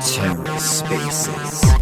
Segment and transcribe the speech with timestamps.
[0.00, 1.75] TerraSpaces.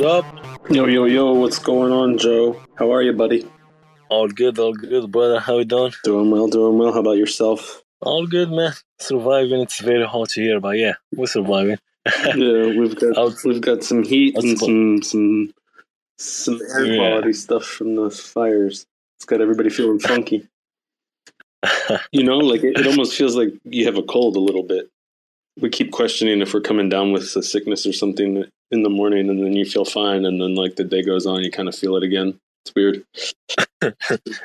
[0.00, 0.70] What's up?
[0.70, 2.60] Yo, yo, yo, what's going on, Joe?
[2.76, 3.46] How are you, buddy?
[4.08, 5.40] All good, all good, brother.
[5.40, 5.92] How you doing?
[6.04, 6.92] Doing well, doing well.
[6.92, 7.82] How about yourself?
[8.00, 8.72] All good, man.
[8.98, 9.60] Surviving.
[9.60, 11.76] It's very hot here, but yeah, we're surviving.
[12.24, 15.52] yeah, we've got How's- we've got some heat and some some
[16.18, 16.96] some air Yeah.
[16.96, 18.86] quality stuff from the fires.
[19.18, 20.46] It's got everybody feeling funky.
[22.12, 24.88] You know, like it, it almost feels like you have a cold a little bit.
[25.58, 29.28] We keep questioning if we're coming down with a sickness or something in the morning,
[29.28, 31.74] and then you feel fine, and then like the day goes on, you kind of
[31.74, 32.38] feel it again.
[32.64, 33.04] It's weird.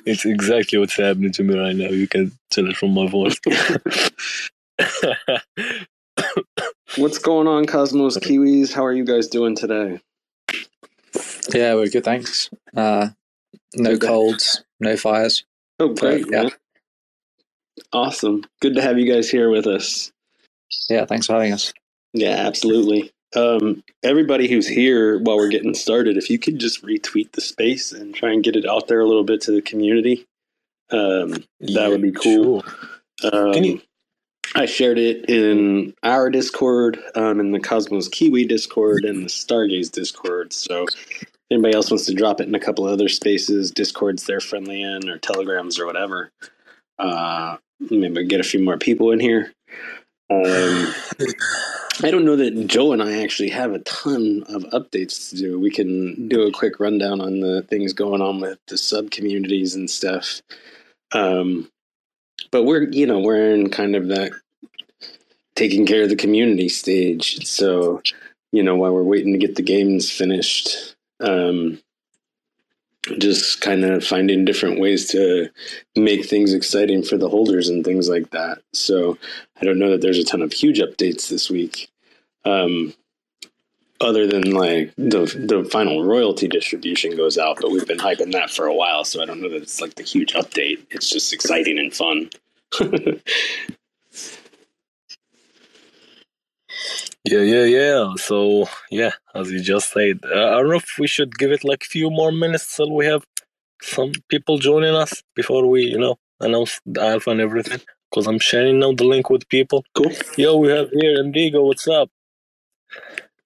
[0.06, 1.90] it's exactly what's happening to me right now.
[1.90, 3.38] You can tell it from my voice.
[6.98, 8.72] What's going on, Cosmos Kiwis?
[8.72, 10.00] How are you guys doing today?
[11.54, 12.50] Yeah, we're good, thanks.
[12.76, 13.10] Uh,
[13.76, 14.08] no Good.
[14.08, 15.44] colds, no fires.
[15.80, 16.26] Oh, great!
[16.32, 16.44] yeah.
[16.44, 16.52] man.
[17.92, 18.46] Awesome.
[18.62, 20.14] Good to have you guys here with us.
[20.90, 21.74] Yeah, thanks for having us.
[22.14, 23.12] Yeah, absolutely.
[23.36, 27.92] Um, everybody who's here while we're getting started, if you could just retweet the space
[27.92, 30.26] and try and get it out there a little bit to the community,
[30.92, 32.64] um, that would be cool.
[33.22, 33.48] Sure.
[33.48, 33.82] Um, Can you-
[34.54, 39.92] I shared it in our Discord, um, in the Cosmos Kiwi Discord, and the Stargaze
[39.92, 40.54] Discord.
[40.54, 44.40] So, if anybody else wants to drop it in a couple other spaces, Discords they're
[44.40, 46.32] friendly in, or Telegrams or whatever,
[47.00, 47.58] uh,
[47.90, 49.52] maybe get a few more people in here.
[50.30, 50.94] Um,
[52.04, 55.60] I don't know that Joe and I actually have a ton of updates to do.
[55.60, 59.76] We can do a quick rundown on the things going on with the sub communities
[59.76, 60.42] and stuff.
[61.14, 61.70] Um,
[62.52, 64.32] but we're, you know, we're in kind of that
[65.56, 67.46] taking care of the community stage.
[67.48, 68.02] So,
[68.52, 71.80] you know, while we're waiting to get the games finished, um,
[73.18, 75.50] just kind of finding different ways to
[75.96, 78.60] make things exciting for the holders and things like that.
[78.74, 79.18] So,
[79.62, 81.90] I don't know that there's a ton of huge updates this week.
[82.44, 82.94] Um,
[84.02, 88.50] other than like the the final royalty distribution goes out, but we've been hyping that
[88.50, 90.86] for a while, so I don't know that it's like the huge update.
[90.92, 92.30] It's just exciting and fun.
[97.26, 98.14] Yeah, yeah, yeah.
[98.18, 101.64] So, yeah, as you just said, uh, I don't know if we should give it
[101.66, 103.26] like a few more minutes till we have
[103.84, 107.82] some people joining us before we, you know, announce the alpha and everything.
[108.12, 109.86] Because I'm sharing now the link with people.
[109.96, 110.12] cool.
[110.38, 111.64] Yo, we have here Indigo.
[111.66, 112.10] What's up?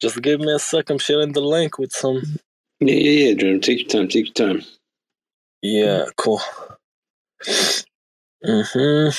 [0.01, 0.89] Just give me a sec.
[0.91, 2.21] I'm sharing the link with some.
[2.79, 3.61] Yeah, yeah, yeah, Jordan.
[3.61, 4.07] Take your time.
[4.09, 4.63] Take your time.
[5.63, 6.41] Yeah, cool.
[8.45, 9.09] hmm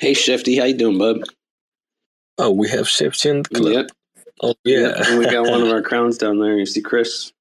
[0.00, 1.18] Hey, Shifty, how you doing, bub?
[2.40, 3.72] Oh, we have Shifty in the club.
[3.72, 3.90] Yep.
[4.42, 4.94] Oh, yeah.
[5.06, 6.58] And we got one of our crowns down there.
[6.58, 7.32] You see Chris?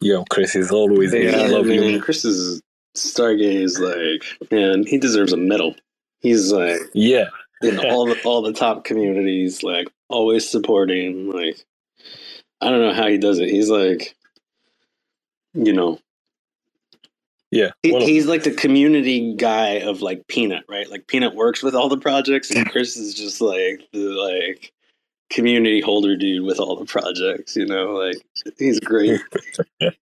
[0.00, 1.32] Yo, Chris is always here.
[1.34, 1.80] I love man.
[1.80, 2.00] man.
[2.00, 2.62] Chris is
[2.96, 3.78] Stargaze.
[3.80, 5.74] Like, man, he deserves a medal.
[6.20, 7.26] He's like Yeah.
[7.62, 11.30] in all the all the top communities, like always supporting.
[11.32, 11.64] Like,
[12.60, 13.48] I don't know how he does it.
[13.50, 14.16] He's like,
[15.54, 15.98] you know,
[17.50, 17.70] Yeah.
[17.82, 20.88] he, he's like the community guy of like Peanut, right?
[20.90, 24.72] Like Peanut works with all the projects, and Chris is just like the like
[25.30, 27.56] community holder dude with all the projects.
[27.56, 28.16] You know, like
[28.58, 29.20] he's great.
[29.80, 29.98] yeah,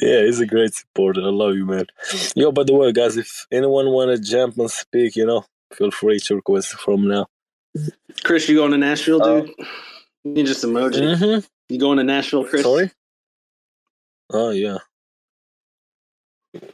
[0.00, 1.20] he's a great supporter.
[1.20, 1.86] I love you, man.
[2.34, 5.90] Yo, by the way, guys, if anyone want to jump and speak, you know, feel
[5.90, 7.26] free to request from now.
[8.22, 9.40] Chris, you going to Nashville, Oh.
[9.42, 9.54] dude?
[10.24, 11.00] You just emoji.
[11.16, 11.40] Mm-hmm.
[11.68, 12.62] You going to Nashville, Chris?
[12.62, 12.90] Sorry?
[14.32, 14.78] Oh, yeah.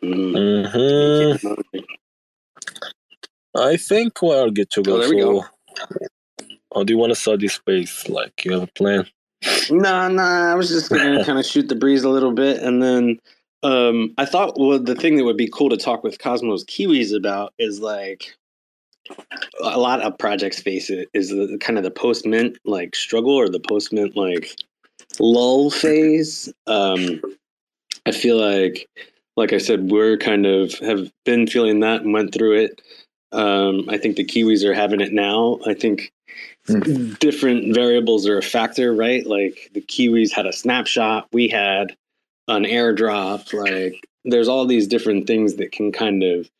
[0.02, 0.66] Mm.
[0.72, 1.80] Mm-hmm.
[3.56, 4.96] I think we are good to go.
[4.96, 5.44] Oh, there we so, go.
[6.74, 8.08] How do you want to start this space?
[8.08, 9.06] Like, you have a plan?
[9.70, 10.22] No, no.
[10.22, 13.18] I was just gonna kind of shoot the breeze a little bit, and then
[13.62, 17.16] um, I thought well, the thing that would be cool to talk with Cosmos Kiwis
[17.16, 18.34] about is like
[19.60, 23.34] a lot of projects face it is the kind of the post mint like struggle
[23.34, 24.54] or the post mint like
[25.18, 26.52] lull phase.
[26.66, 27.20] Um,
[28.06, 28.88] I feel like,
[29.40, 32.82] like I said, we're kind of have been feeling that and went through it.
[33.32, 35.58] Um, I think the Kiwis are having it now.
[35.66, 36.12] I think
[37.20, 39.26] different variables are a factor, right?
[39.26, 41.96] Like the Kiwis had a snapshot, we had
[42.48, 43.50] an airdrop.
[43.54, 46.50] Like there's all these different things that can kind of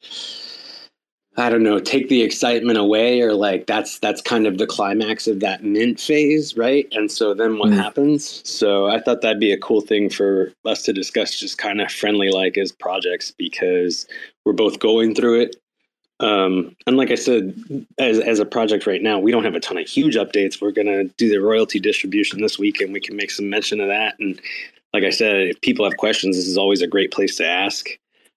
[1.36, 5.28] I don't know, take the excitement away or like that's that's kind of the climax
[5.28, 6.86] of that mint phase, right?
[6.92, 7.76] And so then what Mm.
[7.76, 8.42] happens?
[8.48, 11.90] So I thought that'd be a cool thing for us to discuss just kind of
[11.90, 14.06] friendly like as projects because
[14.44, 15.56] we're both going through it.
[16.18, 17.54] Um, and like I said,
[17.98, 20.60] as as a project right now, we don't have a ton of huge updates.
[20.60, 23.88] We're gonna do the royalty distribution this week and we can make some mention of
[23.88, 24.18] that.
[24.18, 24.38] And
[24.92, 27.86] like I said, if people have questions, this is always a great place to ask.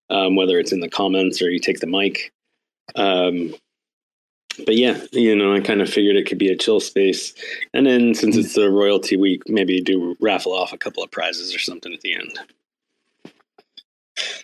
[0.10, 2.32] Um, whether it's in the comments or you take the mic.
[2.96, 3.56] Um,
[4.66, 7.34] but yeah, you know, I kind of figured it could be a chill space.
[7.74, 11.56] And then since it's the royalty week, maybe do raffle off a couple of prizes
[11.56, 12.40] or something at the end.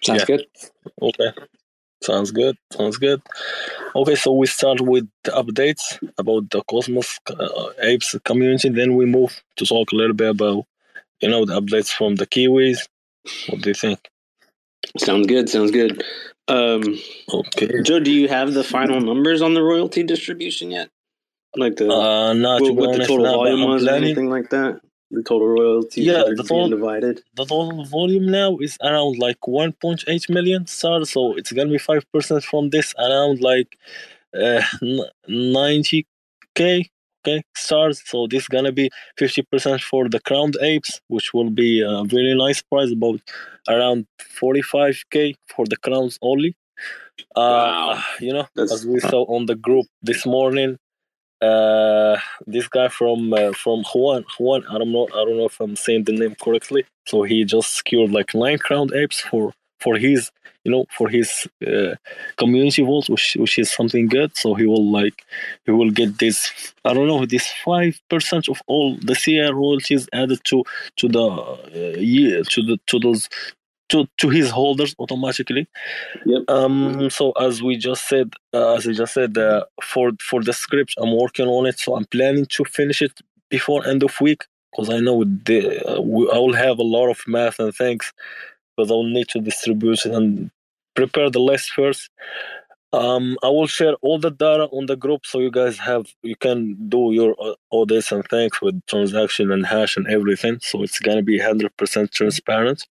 [0.03, 0.25] Sounds Yeah.
[0.25, 0.45] good.
[1.01, 1.31] Okay.
[2.01, 2.57] Sounds good.
[2.71, 3.21] Sounds good.
[3.93, 8.69] Okay, so we start with the updates about the Cosmos uh, Apes community.
[8.69, 10.65] Then we move to talk a little bit about,
[11.19, 12.79] you know, the updates from the Kiwis.
[13.49, 13.99] What do you think?
[14.97, 15.49] Sounds good.
[15.49, 16.03] Sounds good.
[16.49, 16.83] Um,
[17.33, 17.81] Okay.
[17.83, 20.89] Joe, do you have the final numbers on the royalty distribution yet?
[21.55, 24.81] Like the Uh, not what, what the total volume was or anything like that?
[25.11, 27.21] The total royalty, Yeah, the total- divided.
[27.35, 32.03] The total volume now is around like 1.8 million stars, so it's gonna be five
[32.11, 33.75] percent from this, around like
[34.39, 34.61] uh,
[35.27, 36.89] 90k
[37.21, 38.01] okay stars.
[38.05, 42.35] So this gonna be 50 percent for the crowned apes, which will be a very
[42.35, 43.21] nice price, about
[43.69, 44.05] around
[44.41, 46.55] 45k for the crowns only.
[47.35, 47.41] Uh,
[47.95, 48.03] Wow.
[48.19, 50.77] You know, That's- as we saw on the group this morning,
[51.41, 52.17] uh
[52.47, 55.77] this guy from uh, from Juan Juan I don't know I don't know if I'm
[55.77, 60.31] saying the name correctly so he just secured like nine crowned apes for for his
[60.63, 61.95] you know for his uh,
[62.37, 64.35] community vault which which is something good.
[64.35, 65.25] So he will like
[65.65, 70.07] he will get this I don't know this five percent of all the CI royalties
[70.13, 70.63] added to
[70.97, 73.29] to the uh, year to the to those
[73.89, 75.67] to, to his holders automatically.
[76.25, 76.43] Yep.
[76.49, 80.53] um so as we just said uh, as i just said uh, for for the
[80.53, 81.79] script i'm working on it.
[81.79, 84.41] So i'm planning to finish it before end of week
[84.71, 85.59] because i know the,
[85.89, 88.13] uh, we, i will have a lot of math and things
[88.79, 90.49] because i'll need to distribute it and
[90.95, 92.09] prepare the list first
[92.93, 96.35] um i will share all the data on the group so you guys have you
[96.35, 100.99] can do your uh, audits and things with transaction and hash and everything so it's
[100.99, 102.87] gonna be 100% transparent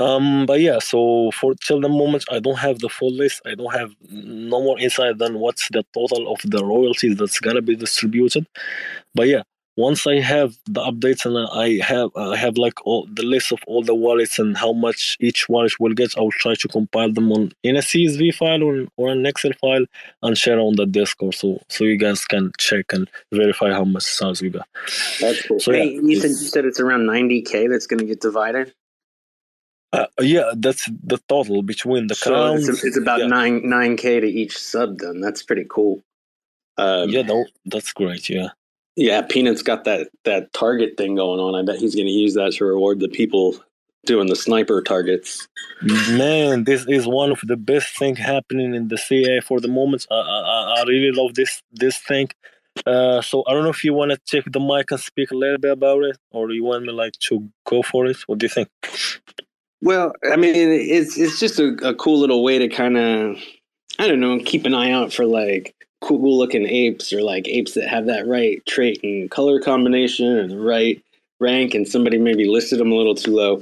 [0.00, 3.42] um, but yeah, so for till the moment, I don't have the full list.
[3.44, 7.62] I don't have no more insight than what's the total of the royalties that's gonna
[7.62, 8.46] be distributed.
[9.12, 9.42] But yeah,
[9.86, 13.60] once I have the updates and I have I have like all the list of
[13.68, 17.12] all the wallets and how much each wallet will get, I will try to compile
[17.12, 19.84] them on in a CSV file or, or an Excel file
[20.22, 24.02] and share on the Discord, so so you guys can check and verify how much
[24.02, 24.66] stars we got.
[25.20, 25.60] That's cool.
[25.60, 28.06] So, hey, yeah, you said you it's- said it's around ninety k that's going to
[28.06, 28.74] get divided.
[29.92, 32.68] Uh, yeah, that's the total between the So crowns.
[32.68, 33.26] it's, it's about yeah.
[33.28, 34.98] nine nine k to each sub.
[34.98, 36.02] Then that's pretty cool.
[36.76, 38.28] Um, yeah, no, that's great.
[38.28, 38.48] Yeah.
[38.98, 41.54] Yeah, Peanut's got that that target thing going on.
[41.54, 43.54] I bet he's going to use that to reward the people
[44.04, 45.46] doing the sniper targets.
[46.10, 50.04] Man, this is one of the best thing happening in the CA for the moment.
[50.10, 52.30] I, I, I really love this this thing.
[52.84, 55.36] Uh, so I don't know if you want to take the mic and speak a
[55.36, 58.16] little bit about it, or you want me like to go for it.
[58.26, 58.68] What do you think?
[59.80, 63.36] Well, I mean, it's it's just a, a cool little way to kind of,
[64.00, 67.74] I don't know, keep an eye out for like cool looking apes or like apes
[67.74, 71.02] that have that right trait and color combination or the right
[71.40, 73.56] rank, and somebody maybe listed them a little too low.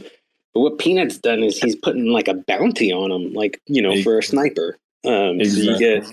[0.55, 4.01] But what Peanut's done is he's putting like a bounty on them, like you know,
[4.03, 4.79] for a sniper.
[5.05, 6.07] Um, So you get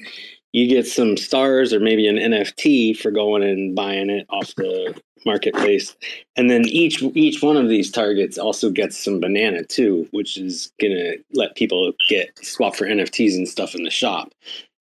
[0.52, 4.96] you get some stars or maybe an NFT for going and buying it off the
[5.26, 5.96] marketplace,
[6.36, 10.72] and then each each one of these targets also gets some banana too, which is
[10.82, 14.34] gonna let people get swap for NFTs and stuff in the shop.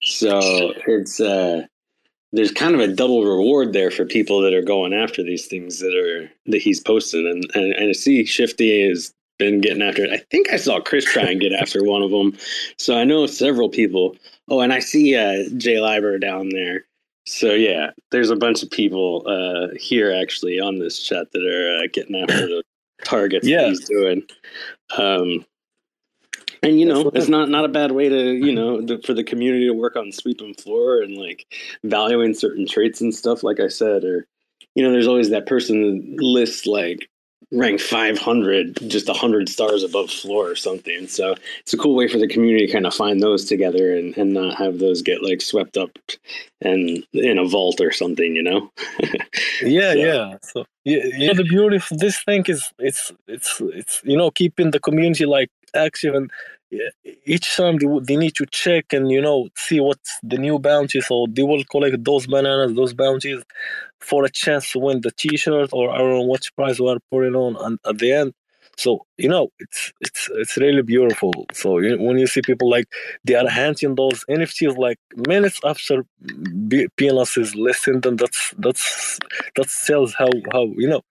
[0.03, 1.67] So it's uh,
[2.33, 5.79] there's kind of a double reward there for people that are going after these things
[5.81, 10.05] that are that he's posting, and and, and I see Shifty has been getting after
[10.05, 10.11] it.
[10.13, 12.37] I think I saw Chris try and get after one of them,
[12.79, 14.17] so I know several people.
[14.49, 16.85] Oh, and I see uh, Jay Liber down there.
[17.27, 21.85] So yeah, there's a bunch of people uh, here actually on this chat that are
[21.85, 22.63] uh, getting after the
[23.05, 23.63] targets Yeah.
[23.63, 24.23] that he's doing.
[24.99, 25.47] Um,
[26.63, 29.25] and you know, it's not not a bad way to you know the, for the
[29.25, 31.47] community to work on sweeping floor and like
[31.85, 33.43] valuing certain traits and stuff.
[33.43, 34.27] Like I said, or
[34.75, 37.09] you know, there's always that person that lists like
[37.51, 41.07] rank 500, just 100 stars above floor or something.
[41.07, 44.17] So it's a cool way for the community to kind of find those together and,
[44.17, 45.91] and not have those get like swept up
[46.63, 48.71] and in a vault or something, you know?
[49.63, 53.61] yeah So- yeah so yeah, you know the beauty of this thing is it's it's
[53.61, 56.31] it's you know keeping the community like active and
[56.73, 61.01] eh, each time they, need to check and you know see what's the new bounty
[61.01, 63.43] so they will collect those bananas those bounties
[64.01, 67.35] for a chance to win the t-shirt or i don't know which prize we're putting
[67.35, 68.33] on and at the end.
[68.79, 71.33] So you know it's it's it's really beautiful.
[71.53, 72.87] So you, when you see people like
[73.25, 74.99] they are handing those nfts like
[75.29, 76.05] minutes after
[76.99, 79.19] PNS is listened and that's that's
[79.57, 81.03] that tells how how you know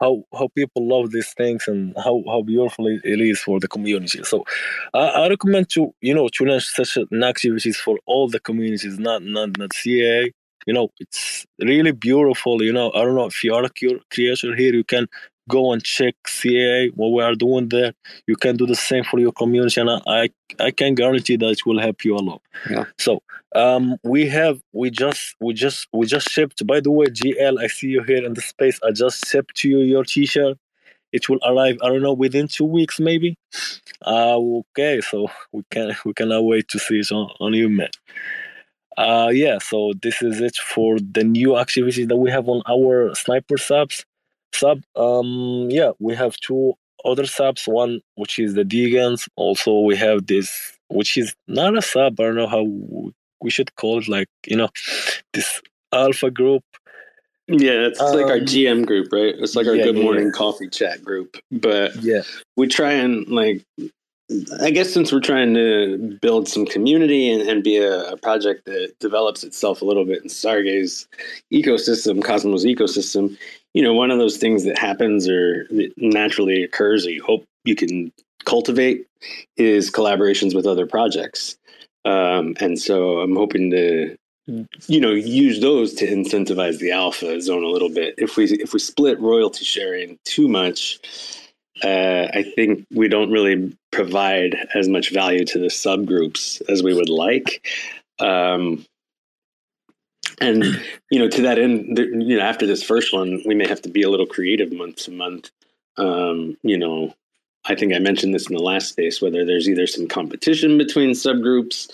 [0.00, 4.22] how how people love these things and how how beautiful it is for the community.
[4.24, 4.44] So
[4.94, 8.98] i, I recommend to you know to launch such an activities for all the communities
[8.98, 10.30] not not not ca
[10.66, 12.90] you know it's really beautiful you know.
[12.92, 15.06] I don't know if you are a creator here you can
[15.48, 17.92] go and check ca what we are doing there.
[18.26, 21.66] You can do the same for your community and i i, can guarantee that it
[21.66, 22.42] will help you a lot.
[22.70, 22.84] Yeah.
[22.98, 23.22] so
[23.54, 27.66] um we have we just we just we just shipped by the way gl i
[27.66, 28.80] see you here in the space.
[28.86, 30.56] I just shipped to you your t-shirt.
[31.12, 33.36] It will arrive i don't know within two weeks maybe.
[34.04, 37.90] Uh okay so we can we cannot wait to see it on, on you man.
[38.96, 43.14] Uh yeah so this is it for the new activities that we have on our
[43.14, 44.04] sniper subs
[44.54, 49.28] sub um yeah we have two other subs one which is the Degens.
[49.36, 52.64] also we have this which is not a sub i don't know how
[53.40, 54.68] we should call it like you know
[55.32, 55.60] this
[55.92, 56.62] alpha group
[57.46, 59.34] Yeah, it's like our Um, GM group, right?
[59.38, 60.38] It's like our yeah, good morning yeah.
[60.42, 61.36] coffee chat group.
[61.50, 62.22] But yeah
[62.56, 63.60] we try and like
[64.62, 68.64] I guess since we're trying to build some community and, and be a, a project
[68.64, 71.06] that develops itself a little bit in Stargaze
[71.52, 73.36] ecosystem, Cosmos ecosystem,
[73.74, 77.44] you know, one of those things that happens or that naturally occurs or you hope
[77.64, 78.12] you can
[78.44, 79.06] cultivate
[79.56, 81.56] is collaborations with other projects.
[82.04, 84.16] Um, and so I'm hoping to
[84.88, 88.74] you know use those to incentivize the alpha zone a little bit if we if
[88.74, 91.00] we split royalty sharing too much
[91.82, 96.92] uh, i think we don't really provide as much value to the subgroups as we
[96.92, 97.66] would like
[98.20, 98.84] um,
[100.40, 100.64] and
[101.10, 103.88] you know to that end you know after this first one we may have to
[103.88, 105.50] be a little creative month to month
[105.96, 107.14] um, you know
[107.66, 111.10] i think i mentioned this in the last space whether there's either some competition between
[111.10, 111.88] subgroups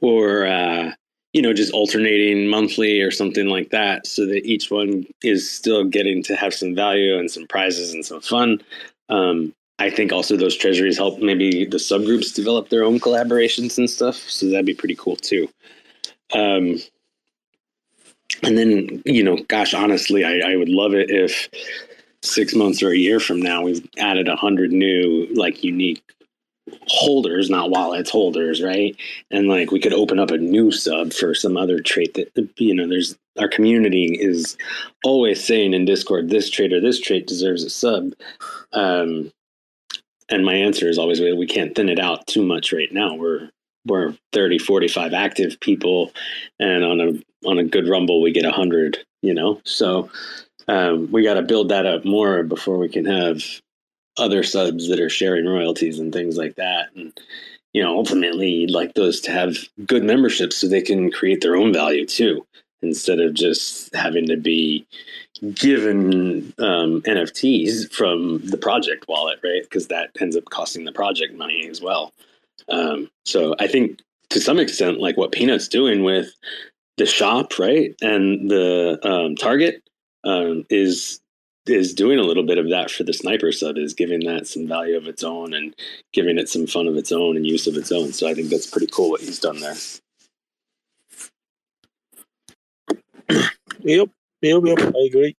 [0.00, 0.92] or uh,
[1.32, 5.84] you know, just alternating monthly or something like that, so that each one is still
[5.84, 8.60] getting to have some value and some prizes and some fun.
[9.08, 13.88] Um, I think also those treasuries help maybe the subgroups develop their own collaborations and
[13.88, 15.48] stuff, so that'd be pretty cool too.
[16.34, 16.76] Um,
[18.42, 21.48] and then, you know, gosh, honestly, I, I would love it if
[22.22, 26.02] six months or a year from now we've added a hundred new like unique
[26.86, 28.92] holders, not wallets, holders, right?
[29.30, 32.74] and like we could open up a new sub for some other trait that you
[32.74, 34.56] know there's our community is
[35.04, 38.12] always saying in discord this trait or this trait deserves a sub
[38.72, 39.32] um
[40.30, 43.50] and my answer is always we can't thin it out too much right now we're
[43.86, 46.12] we're 30 45 active people
[46.58, 50.10] and on a on a good rumble we get 100 you know so
[50.68, 53.42] um we got to build that up more before we can have
[54.18, 57.12] other subs that are sharing royalties and things like that and
[57.72, 61.56] you know, ultimately you'd like those to have good memberships so they can create their
[61.56, 62.46] own value too,
[62.82, 64.86] instead of just having to be
[65.54, 69.62] given um, NFTs from the project wallet, right?
[69.62, 72.12] Because that ends up costing the project money as well.
[72.68, 74.00] Um, so I think
[74.30, 76.32] to some extent, like what Peanut's doing with
[76.96, 79.82] the shop, right, and the um, Target
[80.24, 81.20] um, is
[81.66, 84.66] is doing a little bit of that for the sniper sub is giving that some
[84.66, 85.74] value of its own and
[86.12, 88.12] giving it some fun of its own and use of its own.
[88.12, 89.76] So I think that's pretty cool what he's done there.
[93.84, 94.10] Yep,
[94.42, 94.78] yep, yep.
[94.78, 95.36] I agree.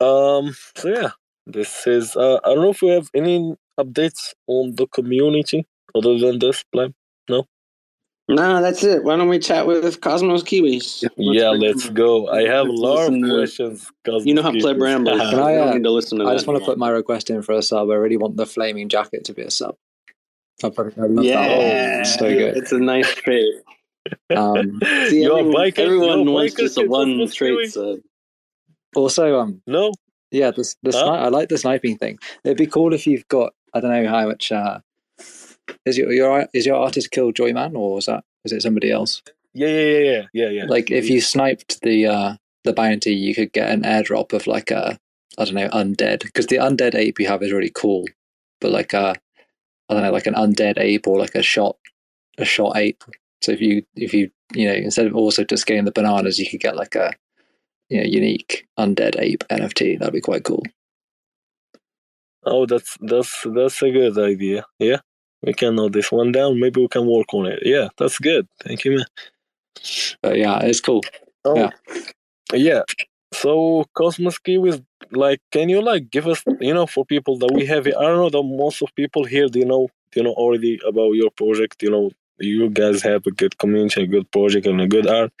[0.00, 0.56] Um.
[0.76, 1.10] So yeah,
[1.46, 2.16] this is.
[2.16, 5.64] Uh, I don't know if we have any updates on the community
[5.94, 6.94] other than this plan.
[7.28, 7.46] No,
[8.28, 9.04] No, that's it.
[9.04, 11.04] Why don't we chat with Cosmos Kiwis?
[11.16, 12.28] yeah, let's them- go.
[12.28, 14.26] I have a lot of listen to- questions.
[14.26, 15.18] You know how Pleb rambles.
[15.30, 16.78] Can I, We don't uh, need to listen to I that just want to put
[16.78, 17.90] my request in for a sub.
[17.90, 19.76] I really want the flaming jacket to be a sub.
[20.62, 22.04] I probably- I love that Yeah, one.
[22.04, 22.56] so good.
[22.56, 23.54] It's a nice trait.
[24.36, 27.66] Um, See, You're everyone, biker- everyone you're wants biker just a one Cosmos trait Kiwi.
[27.68, 27.98] sub.
[28.94, 29.92] also, um, No,
[30.30, 31.04] yeah, the the Huh?
[31.06, 32.18] sni- I like the sniping thing.
[32.44, 34.52] It'd be cool if you've got I don't know how much.
[34.52, 34.80] Uh,
[35.84, 39.22] is your your is your artist killed Joyman or is that is it somebody else?
[39.54, 40.64] yeah, yeah, yeah, yeah, yeah, yeah.
[40.66, 44.70] Like if you sniped the uh the bounty, you could get an airdrop of like
[44.70, 44.98] a
[45.38, 48.04] I don't know undead because the undead ape you have is really cool,
[48.60, 49.14] but like a
[49.88, 51.76] I don't know like an undead ape or like a shot
[52.38, 53.04] a shot ape.
[53.42, 56.48] So if you if you you know instead of also just getting the bananas, you
[56.48, 57.12] could get like a
[57.88, 59.98] you know unique undead ape NFT.
[59.98, 60.62] That'd be quite cool.
[62.44, 64.66] Oh, that's that's that's a good idea.
[64.78, 64.98] Yeah,
[65.44, 66.60] we can note this one down.
[66.60, 67.60] Maybe we can work on it.
[67.64, 68.46] Yeah, that's good.
[68.64, 69.06] Thank you, man.
[70.22, 71.02] But yeah, it's cool.
[71.44, 71.70] Oh, Yeah.
[72.52, 72.82] yeah.
[73.32, 77.66] So Cosmos Kiwis, like, can you like give us, you know, for people that we
[77.66, 80.32] have, I don't know, that most of people here, do you know, do you know
[80.34, 81.82] already about your project?
[81.82, 85.32] You know, you guys have a good community, a good project, and a good art.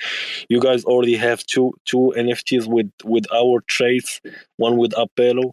[0.48, 4.20] You guys already have two two NFTs with with our traits,
[4.56, 5.52] one with Apello.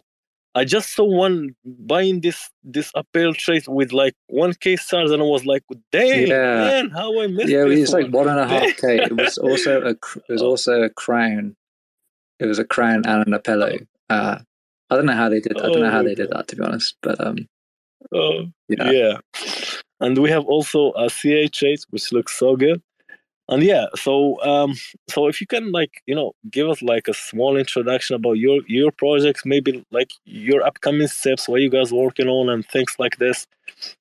[0.54, 5.22] I just saw one buying this this Apello trait with like one K stars, and
[5.22, 6.56] I was like, "Dang, Yeah.
[6.56, 7.52] man, how I missed it.
[7.52, 8.96] Yeah, this it's like one." one and a half k.
[9.10, 11.56] It was also a it was also a crown.
[12.38, 13.86] It was a crown and an apello.
[14.10, 14.38] Uh,
[14.90, 15.56] I don't know how they did.
[15.58, 16.96] I don't know how Oh, they did that to be honest.
[17.02, 17.48] But um,
[18.12, 19.18] Oh, yeah, yeah.
[20.00, 22.82] And we have also a CH8, which looks so good.
[23.52, 24.74] And yeah, so um,
[25.10, 28.62] so if you can like you know give us like a small introduction about your
[28.66, 32.94] your projects, maybe like your upcoming steps, what you guys are working on, and things
[32.98, 33.46] like this,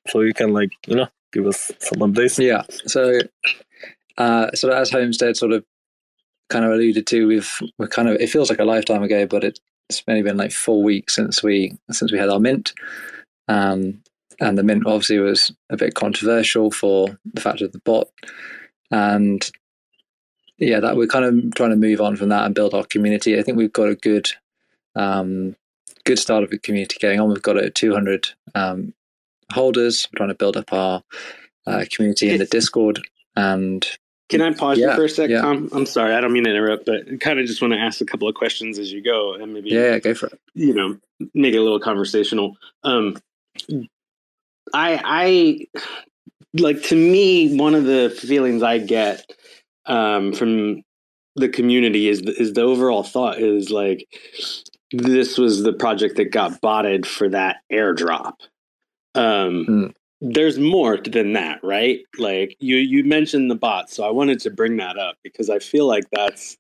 [0.08, 2.42] so you can like you know give us some updates.
[2.42, 2.64] yeah.
[2.88, 3.20] So,
[4.18, 5.66] uh, so as Homestead sort of
[6.50, 9.44] kind of alluded to, we've we're kind of it feels like a lifetime ago, but
[9.44, 9.60] it's
[10.08, 12.72] only been like four weeks since we since we had our mint.
[13.50, 14.02] Um,
[14.40, 18.08] and the mint obviously was a bit controversial for the fact of the bot,
[18.92, 19.50] and
[20.58, 23.38] yeah, that we're kind of trying to move on from that and build our community.
[23.40, 24.30] I think we've got a good,
[24.96, 25.56] um,
[26.04, 27.30] good start of a community going on.
[27.30, 28.94] We've got a 200 um,
[29.52, 30.08] holders.
[30.12, 31.02] We're trying to build up our
[31.66, 33.02] uh, community in the Discord,
[33.36, 33.86] and
[34.30, 35.42] Can I pause Yeah, you for a sec, yeah.
[35.42, 35.70] Tom?
[35.74, 38.06] I'm sorry, I don't mean to interrupt, but kind of just want to ask a
[38.06, 40.40] couple of questions as you go, and maybe yeah, yeah go for it.
[40.54, 40.98] you know
[41.34, 42.56] make it a little conversational.
[42.84, 43.18] Um,
[44.74, 45.02] I
[45.74, 45.82] I
[46.54, 49.26] like to me one of the feelings I get
[49.86, 50.84] um, from
[51.36, 54.06] the community is the, is the overall thought is like
[54.92, 58.34] this was the project that got botted for that airdrop.
[59.16, 59.94] Um, Mm.
[60.24, 62.02] There's more than that, right?
[62.20, 65.58] Like you you mentioned the bot, so I wanted to bring that up because I
[65.58, 66.58] feel like that's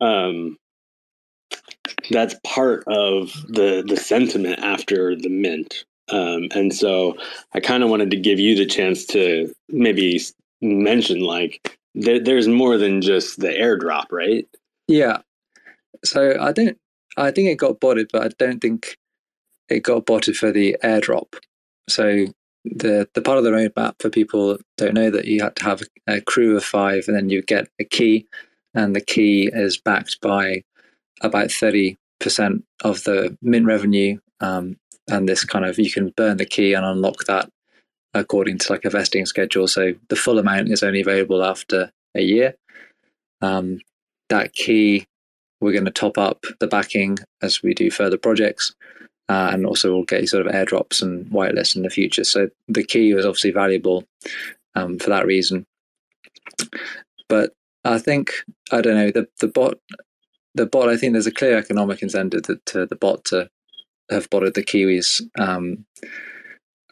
[0.00, 0.56] um,
[2.10, 5.84] that's part of the the sentiment after the mint.
[6.10, 7.16] Um, and so
[7.54, 10.20] I kind of wanted to give you the chance to maybe
[10.60, 14.46] mention like there, there's more than just the airdrop, right?
[14.88, 15.18] Yeah.
[16.04, 16.78] So I don't.
[17.16, 18.96] I think it got botted, but I don't think
[19.68, 21.36] it got botted for the airdrop.
[21.88, 22.26] So
[22.64, 25.82] the the part of the roadmap for people don't know that you had to have
[26.06, 28.26] a crew of five, and then you get a key,
[28.74, 30.64] and the key is backed by
[31.20, 34.18] about thirty percent of the mint revenue.
[34.40, 34.76] Um,
[35.08, 37.50] and this kind of you can burn the key and unlock that
[38.14, 39.66] according to like a vesting schedule.
[39.68, 42.54] So the full amount is only available after a year.
[43.40, 43.80] Um,
[44.28, 45.06] that key
[45.60, 48.74] we're going to top up the backing as we do further projects.
[49.28, 52.24] Uh, and also we'll get sort of airdrops and whitelists in the future.
[52.24, 54.04] So the key is obviously valuable
[54.74, 55.64] um, for that reason.
[57.28, 58.32] But I think
[58.70, 59.78] I don't know the the bot
[60.54, 60.90] the bot.
[60.90, 63.48] I think there's a clear economic incentive to, to the bot to
[64.10, 65.84] have botted the kiwis, um,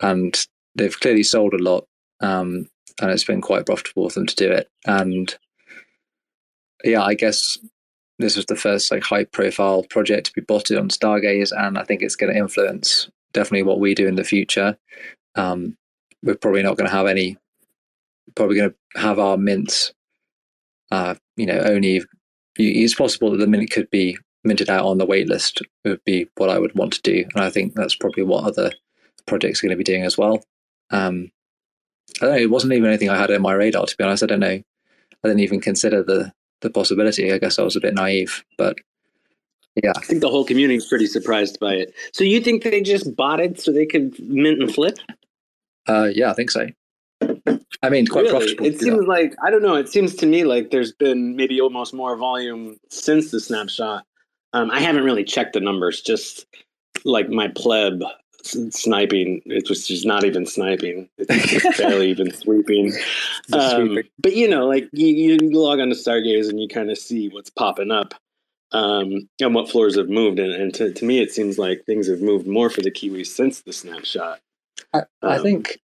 [0.01, 1.87] and they've clearly sold a lot,
[2.20, 2.66] um,
[3.01, 4.68] and it's been quite profitable for them to do it.
[4.87, 5.35] And
[6.85, 7.59] yeah, I guess
[8.18, 11.85] this was the first like high profile project to be botted on Stargaze, and I
[11.85, 14.77] think it's going to influence definitely what we do in the future.
[15.35, 15.77] Um,
[16.22, 17.37] we're probably not going to have any.
[18.35, 19.92] Probably going to have our mints.
[20.90, 22.03] Uh, you know, only
[22.57, 25.62] it's possible that the mint could be minted out on the waitlist.
[25.85, 28.72] Would be what I would want to do, and I think that's probably what other
[29.26, 30.44] projects are going to be doing as well.
[30.90, 31.31] Um,
[32.20, 32.42] I don't know.
[32.42, 34.22] It wasn't even anything I had on my radar, to be honest.
[34.22, 34.61] I don't know.
[35.24, 37.33] I didn't even consider the the possibility.
[37.33, 38.76] I guess I was a bit naive, but
[39.83, 41.94] yeah, I think the whole community is pretty surprised by it.
[42.12, 44.98] So you think they just bought it so they could mint and flip?
[45.88, 46.66] uh, yeah, I think so.
[47.83, 48.31] I mean, quite really?
[48.31, 48.66] profitable.
[48.66, 49.76] It seems like I don't know.
[49.76, 54.05] It seems to me like there's been maybe almost more volume since the snapshot.
[54.55, 56.03] Um, I haven't really checked the numbers.
[56.03, 56.47] Just
[57.05, 58.03] like my pleb
[58.45, 61.09] sniping, it was just not even sniping.
[61.19, 62.93] It's just barely even sweeping.
[63.53, 66.99] Um, but you know, like you, you log on to Stargaze and you kind of
[66.99, 68.15] see what's popping up
[68.73, 70.38] um, and what floors have moved.
[70.38, 73.29] And, and to, to me, it seems like things have moved more for the Kiwis
[73.29, 74.41] since the snapshot.
[74.95, 75.81] I, I Um, think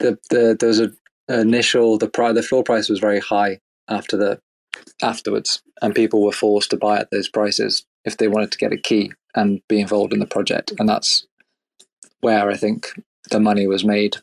[0.00, 0.92] the the there's a
[1.28, 4.40] initial the price the floor price was very high after the
[5.02, 8.72] afterwards, and people were forced to buy at those prices if they wanted to get
[8.72, 11.26] a key and be involved in the project, and that's
[12.20, 12.92] where I think
[13.30, 14.16] the money was made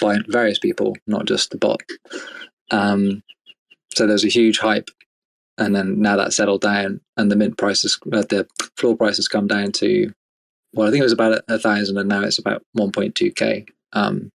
[0.00, 1.82] by various people, not just the bot.
[2.70, 3.22] Um,
[3.94, 4.90] so there's a huge hype,
[5.56, 9.46] and then now that's settled down, and the mint prices, uh, the floor prices come
[9.46, 10.12] down to,
[10.74, 13.66] well, I think it was about a, a thousand, and now it's about 1.2k.
[13.92, 14.30] Um,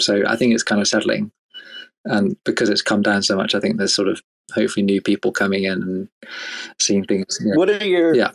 [0.00, 1.30] so I think it's kind of settling,
[2.04, 4.20] and because it's come down so much, I think there's sort of
[4.54, 6.08] hopefully new people coming in and
[6.80, 7.38] seeing things.
[7.40, 7.56] you know.
[7.58, 8.32] What are your Yeah.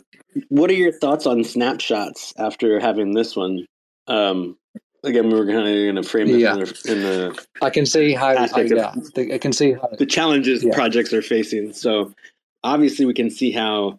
[0.48, 3.66] What are your thoughts on snapshots after having this one?
[4.06, 4.56] Um,
[5.02, 6.52] again, we were kind of going to frame this Yeah.
[6.54, 8.28] in, the, in the I can see how.
[8.28, 8.92] I, yeah,
[9.34, 9.88] I can see how.
[9.98, 10.74] the challenges Yeah.
[10.74, 11.72] projects are facing.
[11.72, 12.14] So
[12.62, 13.98] obviously, we can see how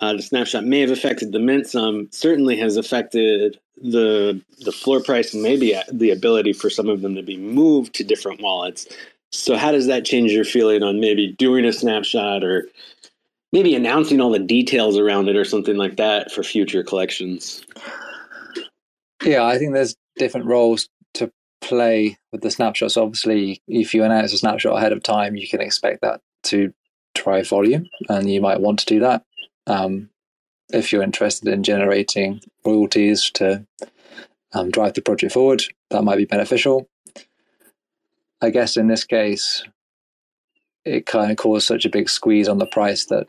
[0.00, 2.08] uh, the snapshot may have affected the mint some.
[2.12, 7.14] Certainly has affected the the floor price and maybe the ability for some of them
[7.14, 8.86] to be moved to different wallets.
[9.30, 12.66] So how does that change your feeling on maybe doing a snapshot or
[13.52, 17.64] maybe announcing all the details around it or something like that for future collections?
[19.22, 22.96] Yeah, I think there's different roles to play with the snapshots.
[22.96, 26.72] Obviously, if you announce a snapshot ahead of time, you can expect that to
[27.14, 29.24] drive volume, and you might want to do that.
[29.66, 30.08] Um,
[30.72, 33.66] if you're interested in generating royalties to
[34.52, 36.88] um, drive the project forward, that might be beneficial.
[38.40, 39.64] I guess in this case,
[40.84, 43.26] it kind of caused such a big squeeze on the price that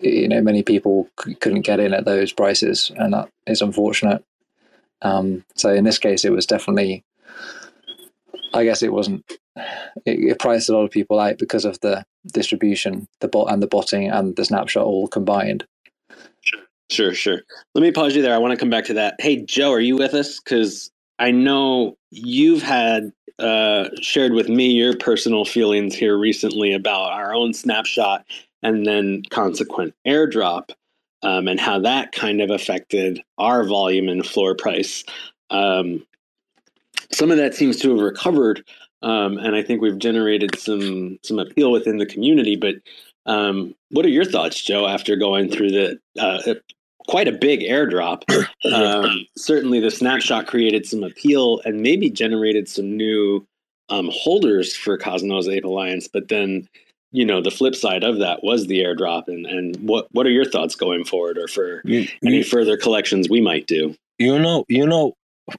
[0.00, 4.24] you know many people c- couldn't get in at those prices, and that is unfortunate.
[5.02, 7.04] Um, so in this case, it was definitely,
[8.54, 9.24] I guess it wasn't,
[10.06, 13.62] it, it priced a lot of people out because of the distribution, the bot and
[13.62, 15.66] the botting and the snapshot all combined.
[16.90, 17.40] Sure, sure.
[17.74, 18.34] Let me pause you there.
[18.34, 19.16] I want to come back to that.
[19.20, 20.40] Hey, Joe, are you with us?
[20.40, 27.12] Because I know you've had uh, shared with me your personal feelings here recently about
[27.12, 28.24] our own snapshot
[28.62, 30.70] and then consequent airdrop
[31.22, 35.04] um, and how that kind of affected our volume and floor price.
[35.50, 36.06] Um,
[37.12, 38.64] some of that seems to have recovered,
[39.02, 42.56] um, and I think we've generated some some appeal within the community.
[42.56, 42.76] But
[43.26, 46.54] um, what are your thoughts, Joe, after going through the uh,
[47.08, 48.22] quite a big airdrop?
[48.72, 53.46] um, certainly, the snapshot created some appeal and maybe generated some new
[53.88, 56.08] um, holders for Cosmos Ape Alliance.
[56.08, 56.68] But then,
[57.12, 59.28] you know, the flip side of that was the airdrop.
[59.28, 62.76] And, and what what are your thoughts going forward, or for You, any you, further
[62.76, 63.94] collections we might do?
[64.18, 65.14] you know, you know,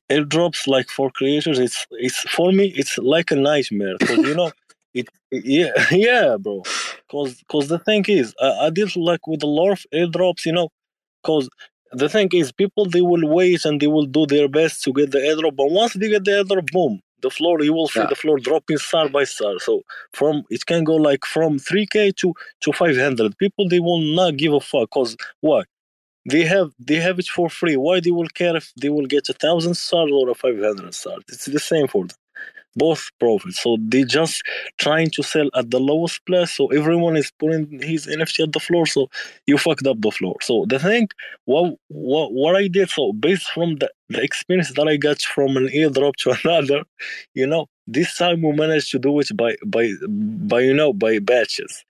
[0.09, 4.51] airdrops like for creators, it's it's for me, it's like a nightmare because you know,
[4.93, 6.63] it yeah yeah, bro.
[7.07, 10.51] Because because the thing is, I, I deal like with a lot of airdrops, you
[10.51, 10.69] know,
[11.27, 11.49] because
[11.91, 15.11] the thing is, people they will wait and they will do their best to get
[15.11, 18.07] the airdrop, but once they get the airdrop, boom, the floor you will see Yeah.
[18.13, 19.55] the floor dropping star by star.
[19.67, 19.73] So
[20.13, 23.37] from it can go like from 3k to to 500.
[23.37, 24.89] People they will not give a fuck.
[24.91, 25.11] Cause
[25.41, 25.61] why?
[26.33, 27.77] They have they have it for free.
[27.77, 31.23] Why they will care if they will get a thousand stars or a 500 stars?
[31.29, 32.17] It's the same for them.
[32.77, 33.53] Both profit.
[33.53, 34.43] So they just
[34.77, 36.51] trying to sell at the lowest place.
[36.53, 38.85] So everyone is putting his NFT at the floor.
[38.85, 39.09] So
[39.45, 40.35] you fucked up the floor.
[40.41, 41.09] So the thing,
[41.45, 45.57] what what what I did, so based from the, the experience that I got from
[45.57, 46.83] an airdrop to another,
[47.33, 49.91] you know, this time we managed to do it by by
[50.51, 51.85] by you know by batches.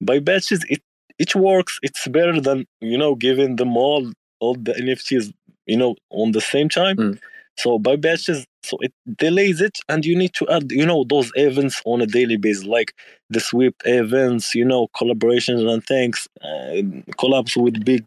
[0.00, 0.82] By batches, it
[1.18, 1.78] it works.
[1.82, 5.32] It's better than you know giving them all all the NFTs
[5.66, 6.96] you know on the same time.
[6.96, 7.18] Mm.
[7.58, 11.30] So by batches, so it delays it, and you need to add you know those
[11.34, 12.94] events on a daily basis, like
[13.30, 16.82] the sweep events, you know collaborations and things, uh,
[17.20, 18.04] collabs with big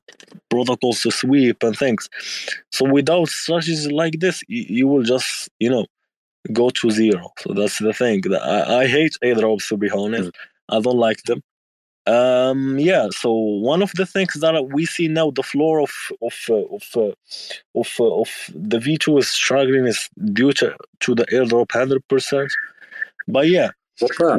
[0.49, 2.09] protocols to sweep and things.
[2.71, 5.85] So without strategies like this, you, you will just you know
[6.53, 7.31] go to zero.
[7.39, 8.23] So that's the thing.
[8.33, 10.31] I, I hate airdrops to be honest.
[10.69, 11.41] I don't like them.
[12.11, 13.07] Um, yeah.
[13.11, 16.83] So one of the things that we see now, the floor of of uh, of
[16.95, 17.11] uh,
[17.81, 22.07] of uh, of the V two is struggling is due to to the airdrop hundred
[22.07, 22.51] percent.
[23.27, 23.69] But yeah,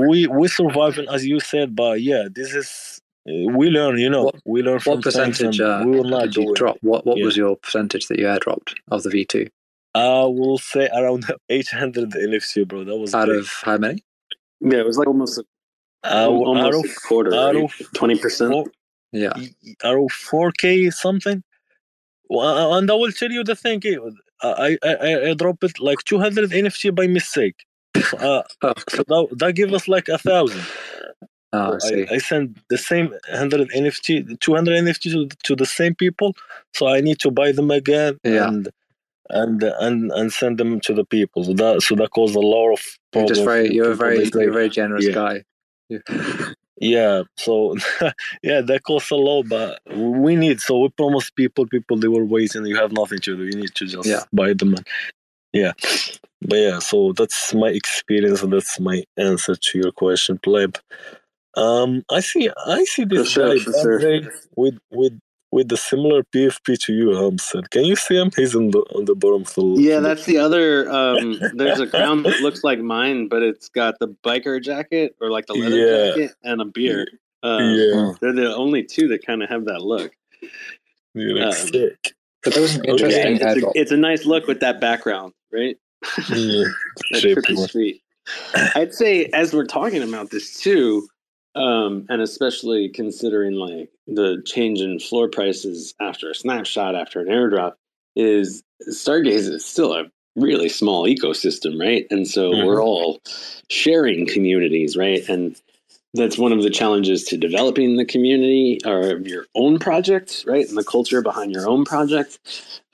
[0.09, 1.75] we we surviving as you said.
[1.77, 3.99] But yeah, this is uh, we learn.
[3.99, 6.53] You know, What- we learn from What percentage uh, we will not did do you
[6.53, 6.57] it.
[6.57, 6.77] drop?
[6.83, 7.25] What What Yeah.
[7.27, 9.49] was your percentage that you airdropped of the V2?
[9.95, 12.85] I will say around 800 NFC, bro.
[12.85, 13.37] That was Out big.
[13.41, 14.03] of how many?
[14.61, 15.45] Yeah, it was like almost a,
[16.05, 17.71] Uh, almost out a of quarter, out right?
[17.95, 18.69] Twenty percent.
[19.13, 19.35] Yeah.
[19.85, 21.43] out 4k something
[22.31, 23.97] well, and i will tell you the thing eh,
[24.43, 27.57] i i, I, I dropped it like 200 nft by mistake
[28.03, 30.63] so, uh, Oh, so that, that give us like a thousand
[31.53, 32.07] oh, I so see.
[32.11, 36.35] I, I send the same 100 nft 200 nft to, to the same people
[36.75, 38.49] so i need to buy them again Yeah.
[38.49, 38.71] and
[39.31, 42.73] and and and send them to the people so that so that caused a lot
[42.73, 42.81] of
[43.13, 43.39] problems.
[43.39, 43.75] You're just very.
[43.75, 44.25] You're a very.
[44.35, 45.13] You're a very generous Yeah.
[45.15, 45.45] guy.
[46.79, 47.77] Yeah, so
[48.43, 50.61] yeah, that costs a lot, but we need.
[50.61, 52.67] So we promise people, people they were waiting.
[52.67, 53.45] You have nothing to do.
[53.45, 54.25] You need to just Yeah.
[54.33, 54.75] buy them.
[54.75, 54.87] And,
[55.53, 55.73] yeah,
[56.41, 58.43] but yeah, so that's my experience.
[58.43, 60.79] and That's my answer to your question, pleb.
[61.57, 64.31] Um, I see, I see this sure, guy sure.
[64.57, 65.21] With with
[65.53, 67.63] with the similar PFP to you, Hamster.
[67.71, 68.31] Can you see him?
[68.35, 70.91] He's on the on the bottom of the Yeah, that's the other.
[70.91, 75.31] Um, there's a crown that looks like mine, but it's got the biker jacket or
[75.31, 76.11] like the leather Yeah.
[76.15, 77.11] jacket and a beard.
[77.45, 80.13] Uh, yeah, They're the only two that kind of have that look.
[81.15, 82.15] you're um, sick.
[82.43, 82.91] But there was an Okay.
[82.93, 85.77] interesting it's, a, it's a nice look with that background, right?
[86.29, 86.65] Yeah,
[87.11, 87.69] That Shape trippy one.
[87.69, 88.03] street.
[88.75, 91.09] I'd say as we're talking about this too,
[91.55, 97.29] um, and especially considering like the change in floor prices after a snapshot, after an
[97.29, 97.75] airdrop,
[98.17, 100.05] is Stargaze is still a
[100.37, 102.07] really small ecosystem, right?
[102.11, 102.67] And so Mhm.
[102.67, 103.21] we're all
[103.69, 105.29] sharing communities, right?
[105.29, 105.57] And
[106.15, 110.69] that's one of the challenges to developing the community or your own project, right?
[110.69, 112.39] And the culture behind your own project.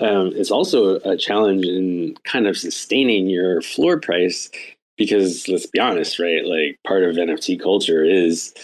[0.00, 4.50] Um, it's also a challenge in kind of sustaining your floor price
[4.98, 6.44] because let's be honest, right?
[6.44, 8.54] Like part of NFT culture is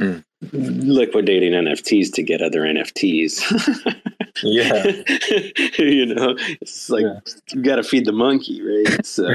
[0.00, 0.24] Mm.
[0.42, 3.40] liquidating NFTs to get other NFTs.
[4.42, 4.84] Yeah.
[5.78, 7.20] you know, it's like Yeah.
[7.52, 9.06] you got to feed the monkey, right?
[9.06, 9.28] So,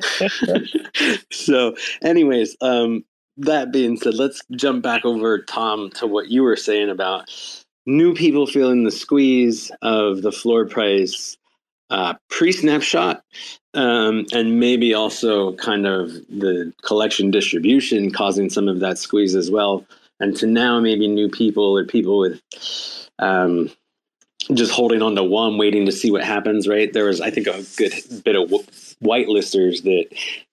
[1.32, 3.04] so, anyways, um,
[3.38, 7.28] that being said, let's jump back over, Tom, to what you were saying about
[7.86, 11.36] new people feeling the squeeze of the floor price
[11.90, 13.22] uh, pre snapshot,
[13.74, 19.50] um, and maybe also kind of the collection distribution causing some of that squeeze as
[19.50, 19.84] well.
[20.20, 22.40] And to now, maybe new people or people with
[23.18, 23.70] um,
[24.54, 26.92] just holding on to one, waiting to see what happens, right?
[26.92, 27.92] There was, I think, a good
[28.24, 28.50] bit of
[29.00, 30.06] whitelisters that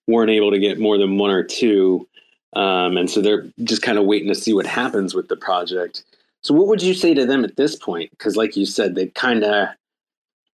[0.06, 2.06] weren't able to get more than one or two.
[2.54, 6.04] Um, and so they're just kind of waiting to see what happens with the project.
[6.42, 8.10] So, what would you say to them at this point?
[8.10, 9.68] Because, like you said, they kind of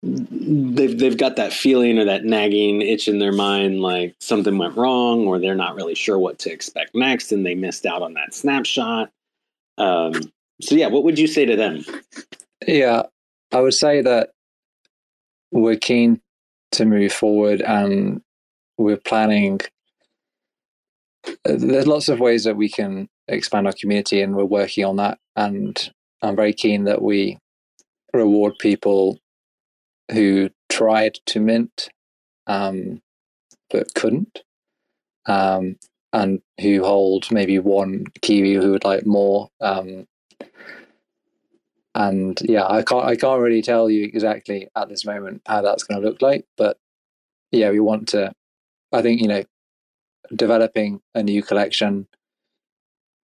[0.03, 4.77] they've they've got that feeling or that nagging itch in their mind, like something went
[4.77, 8.15] wrong, or they're not really sure what to expect next, and they missed out on
[8.15, 9.11] that snapshot.
[9.79, 10.15] Um,
[10.61, 11.85] so, yeah, what would you say to them?
[12.67, 13.03] Yeah,
[13.53, 14.31] I would say that
[15.51, 16.21] we're keen
[16.73, 18.23] to move forward and
[18.79, 19.61] we're planning.
[21.45, 25.19] There's lots of ways that we can expand our community, and we're working on that.
[25.37, 25.91] And
[26.23, 27.39] I'm very keen that we
[28.13, 29.19] reward people
[30.12, 31.90] who tried to mint
[32.46, 33.01] um,
[33.70, 34.40] but couldn't,
[35.27, 35.77] um,
[36.12, 39.49] and who hold maybe one Kiwi who would like more.
[39.61, 40.07] Um,
[41.94, 45.85] and yeah, I can't I can't really tell you exactly at this moment how that's
[45.85, 46.79] going to look like, but
[47.53, 48.33] yeah, we want to.
[48.92, 49.44] I think you know,
[50.35, 52.09] developing a new collection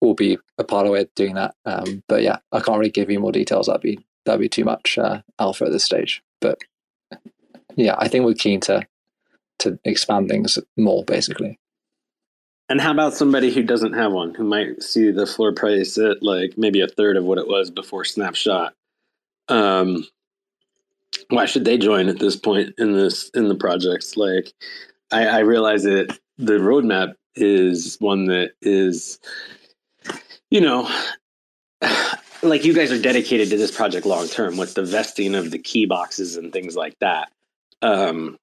[0.01, 1.55] will be a part of doing that.
[1.65, 3.67] Um, but yeah, I can't really give you more details.
[3.67, 6.23] That'd be that'd be too much uh, alpha at this stage.
[6.41, 6.59] But
[7.75, 8.87] yeah, I think we're keen to
[9.59, 11.59] to expand things more, basically.
[12.67, 16.23] And how about somebody who doesn't have one, who might see the floor price at
[16.23, 18.73] like maybe a third of what it was before Snapshot?
[19.47, 20.05] Um,
[21.29, 24.17] why should they join at this point in this in the project?
[24.17, 24.51] Like,
[25.11, 29.19] I, I realize that the roadmap is one that is,
[30.49, 30.89] you know,
[32.43, 35.59] like you guys are dedicated to this project long term with the vesting of the
[35.59, 37.31] key boxes and things like that.
[37.81, 38.37] Um,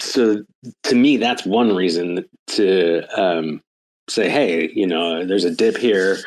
[0.00, 0.44] so
[0.84, 3.62] to me, that's one reason to um,
[4.08, 6.18] say, hey, you know, there's a dip here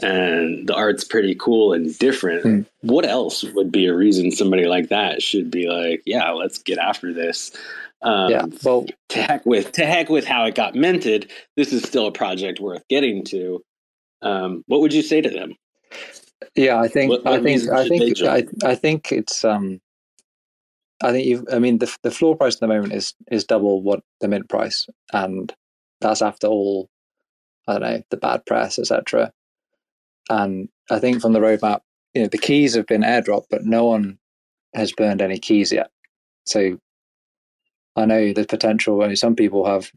[0.00, 2.44] and the art's pretty cool and different.
[2.44, 2.66] Mm.
[2.80, 6.78] What else would be a reason somebody like that should be like, yeah, let's get
[6.78, 7.52] after this?
[8.02, 8.46] Um, yeah.
[8.62, 11.30] Well, to heck with to heck with how it got minted.
[11.56, 13.62] This is still a project worth getting to.
[14.20, 15.54] Um, what would you say to them?
[16.54, 18.44] Yeah, I think What- what I think I think I.
[18.62, 19.80] I think it's um
[21.04, 23.82] I think you I mean the the floor price at the moment is is double
[23.82, 25.54] what the mint price and
[26.00, 26.88] that's after all
[27.68, 29.32] I don't know the bad press etc.
[30.30, 31.80] And I think from the roadmap,
[32.14, 34.18] you know, the keys have been airdropped, but no one
[34.74, 35.90] has burned any keys yet.
[36.46, 36.78] So
[37.96, 39.02] I know the potential.
[39.02, 39.90] I mean, some people have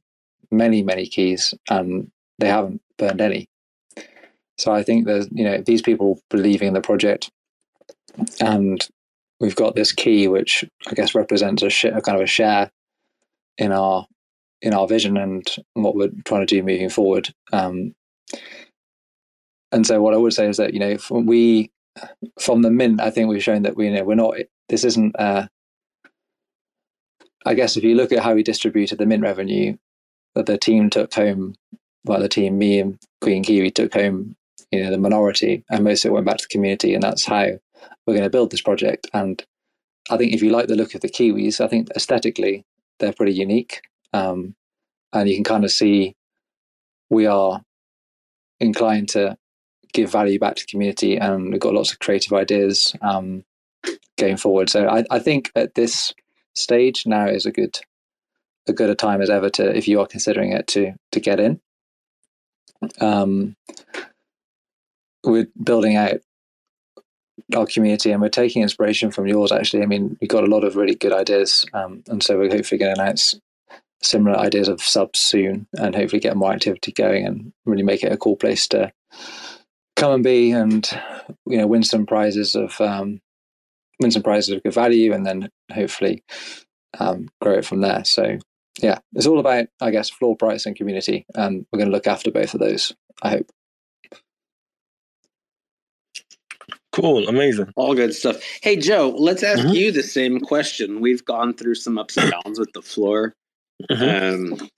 [0.51, 3.47] many many keys and they haven't burned any.
[4.57, 7.31] So I think there's, you know, these people believing in the project,
[8.41, 8.85] and
[9.39, 12.71] we've got this key, which I guess represents a, sh- a kind of a share
[13.57, 14.07] in our
[14.61, 17.33] in our vision and what we're trying to do moving forward.
[17.53, 17.93] Um,
[19.71, 21.71] and so, what I would say is that you know, we
[22.39, 24.35] from the mint, I think we've shown that we you know we're not.
[24.69, 25.15] This isn't.
[25.17, 25.47] Uh,
[27.45, 29.77] I guess if you look at how we distributed the mint revenue,
[30.35, 31.55] that the team took home,
[32.03, 34.35] well, the team, me and Queen Kiwi took home
[34.71, 37.25] you know the minority, and most of it went back to the community, and that's
[37.25, 37.51] how
[38.05, 39.07] we're going to build this project.
[39.13, 39.43] And
[40.09, 42.65] I think if you like the look of the Kiwis, I think aesthetically
[42.99, 43.81] they're pretty unique,
[44.13, 44.55] um,
[45.13, 46.15] and you can kind of see
[47.09, 47.61] we are
[48.59, 49.37] inclined to
[49.93, 53.43] give value back to the community, and we've got lots of creative ideas um,
[54.17, 54.69] going forward.
[54.69, 56.13] So I, I think at this
[56.55, 57.77] stage now is a good
[58.67, 61.39] a good a time as ever to if you are considering it to to get
[61.39, 61.59] in.
[62.99, 63.55] Um,
[65.23, 66.21] we're building out
[67.55, 69.83] our community and we're taking inspiration from yours actually.
[69.83, 72.79] I mean we've got a lot of really good ideas um, and so we're hopefully
[72.79, 73.39] going to announce
[74.01, 78.11] similar ideas of subs soon and hopefully get more activity going and really make it
[78.11, 78.91] a cool place to
[79.95, 80.89] come and be and
[81.47, 83.19] you know win some prizes of um,
[83.99, 86.23] win some prizes of good value and then hopefully
[86.99, 88.05] um, grow it from there.
[88.05, 88.37] So
[88.81, 92.07] yeah it's all about i guess floor price and community and we're going to look
[92.07, 93.49] after both of those i hope
[96.99, 97.71] Cool, amazing.
[97.75, 98.41] All good stuff.
[98.61, 99.75] Hey, Joe, let's ask Mhm.
[99.75, 100.99] you the same question.
[100.99, 103.35] We've gone through some ups and downs with the floor.
[103.91, 104.53] Mhm.
[104.55, 104.69] Um,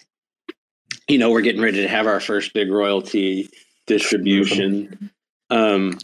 [1.08, 3.50] you know, we're getting ready to have our first big royalty
[3.88, 5.10] distribution.
[5.50, 5.98] Um,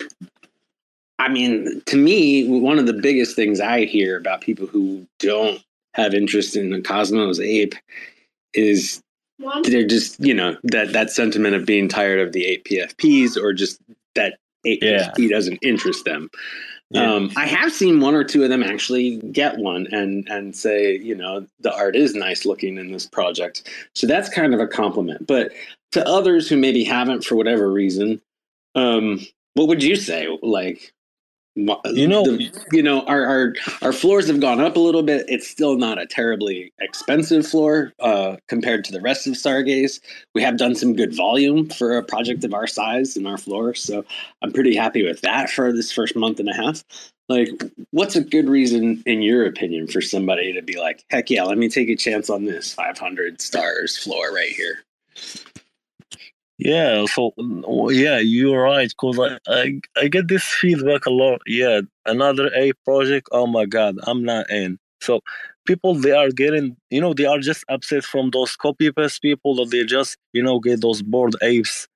[1.19, 5.62] I mean, to me, one of the biggest things I hear about people who don't
[5.95, 7.75] have interest in the Cosmos ape
[8.54, 9.01] is
[9.63, 13.54] they're just, you know, that that sentiment of being tired of the eight PFPs or
[13.54, 13.80] just
[14.15, 15.12] that eight Yeah.
[15.12, 16.30] PFP doesn't interest them.
[16.91, 17.13] Yeah.
[17.13, 20.97] Um, I have seen one or two of them actually get one and and say,
[20.97, 23.69] you know, the art is nice looking in this project.
[23.93, 25.25] So that's kind of a compliment.
[25.25, 25.51] But
[25.93, 28.21] to others who maybe haven't for whatever reason,
[28.75, 29.25] um,
[29.56, 30.28] what would you say?
[30.41, 30.93] Like,
[31.93, 35.25] You know- the- you know, our, our our floors have gone up a little bit.
[35.29, 39.99] It's still not a terribly expensive floor uh, compared to the rest of Stargaze.
[40.33, 43.73] We have done some good volume for a project of our size and our floor,
[43.73, 44.03] so
[44.41, 46.83] I'm pretty happy with that for this first month and a half.
[47.27, 47.49] Like,
[47.91, 51.57] what's a good reason, in your opinion, for somebody to be like, heck yeah, let
[51.57, 54.83] me take a chance on this 500 stars floor right here?
[56.57, 57.33] Yeah, so
[57.91, 58.91] yeah, you're right.
[58.97, 61.41] Cause I, I I get this feedback a lot.
[61.45, 63.27] Yeah, another A project.
[63.31, 64.79] Oh my god, I'm not in.
[65.01, 65.19] So
[65.67, 69.55] people they are getting, you know, they are just upset from those copy paste people
[69.55, 71.87] that they just, you know, get those bored apes,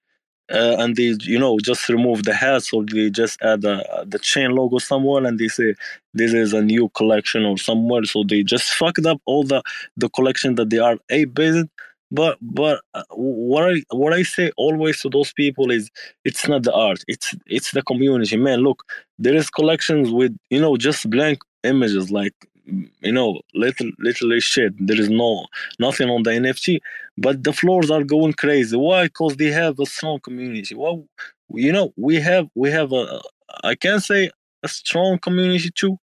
[0.52, 4.20] uh, and they, you know, just remove the hats or they just add the the
[4.20, 5.76] chain logo somewhere and they say
[6.16, 8.04] this is a new collection or somewhere.
[8.06, 9.62] So they just fucked up all the
[9.98, 11.68] the collection that they are ape based
[12.12, 15.90] but but uh, what I what I say always to those people is
[16.26, 18.38] it's not the art it's it's the community.
[18.38, 18.84] Man look
[19.18, 22.34] there is collections with you know just blank images like
[22.66, 24.74] you know little literally shit.
[24.80, 25.46] There is no
[25.80, 26.80] nothing on the NFT
[27.18, 28.76] but the floors are going crazy.
[28.78, 29.04] Why?
[29.06, 30.76] Because they have a strong community.
[30.76, 31.06] Well
[31.54, 33.22] you know we have we have a
[33.64, 34.32] I can say
[34.64, 35.98] a strong community too.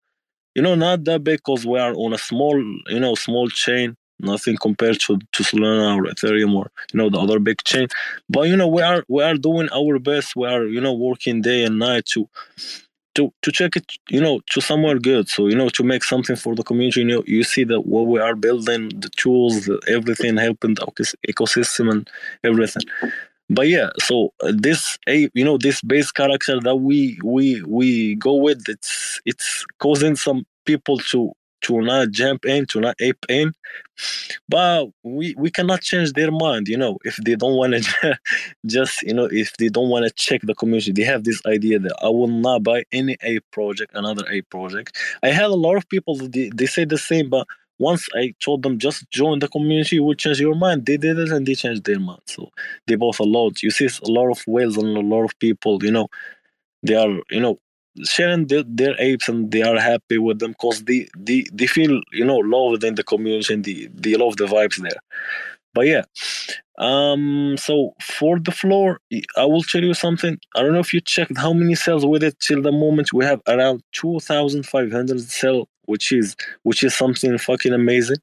[0.54, 2.56] You know not that big because we are on a small
[2.88, 7.18] you know small chain nothing compared to, to Solana or Ethereum or you know the
[7.18, 7.88] other big chain.
[8.28, 10.36] But you know we are we are doing our best.
[10.36, 12.28] We are you know working day and night to
[13.14, 15.28] to to check it you know to somewhere good.
[15.28, 17.00] So you know to make something for the community.
[17.00, 20.86] You know you see that what we are building, the tools, the, everything helping the
[21.28, 22.10] ecosystem and
[22.44, 22.82] everything.
[23.48, 28.34] But yeah, so this a you know this base character that we we we go
[28.34, 33.52] with it's it's causing some people to to not jump in, to not ape in.
[34.48, 38.18] But we we cannot change their mind, you know, if they don't want to
[38.66, 40.92] just, you know, if they don't want to check the community.
[40.92, 44.96] They have this idea that I will not buy any ape project, another ape project.
[45.22, 47.46] I had a lot of people they, they say the same, but
[47.78, 50.86] once I told them just join the community, you will change your mind.
[50.86, 52.22] They did it and they changed their mind.
[52.26, 52.50] So
[52.86, 53.62] they both a lot.
[53.62, 56.08] You see a lot of whales and a lot of people, you know,
[56.82, 57.58] they are, you know,
[58.04, 62.00] sharing their, their apes and they are happy with them because they, they they feel
[62.12, 65.00] you know loved in the community and they, they love the vibes there.
[65.74, 66.04] But yeah
[66.78, 69.00] um so for the floor
[69.36, 70.38] i will tell you something.
[70.54, 73.12] I don't know if you checked how many cells with it till the moment.
[73.12, 78.18] We have around 2500 cell which is which is something fucking amazing.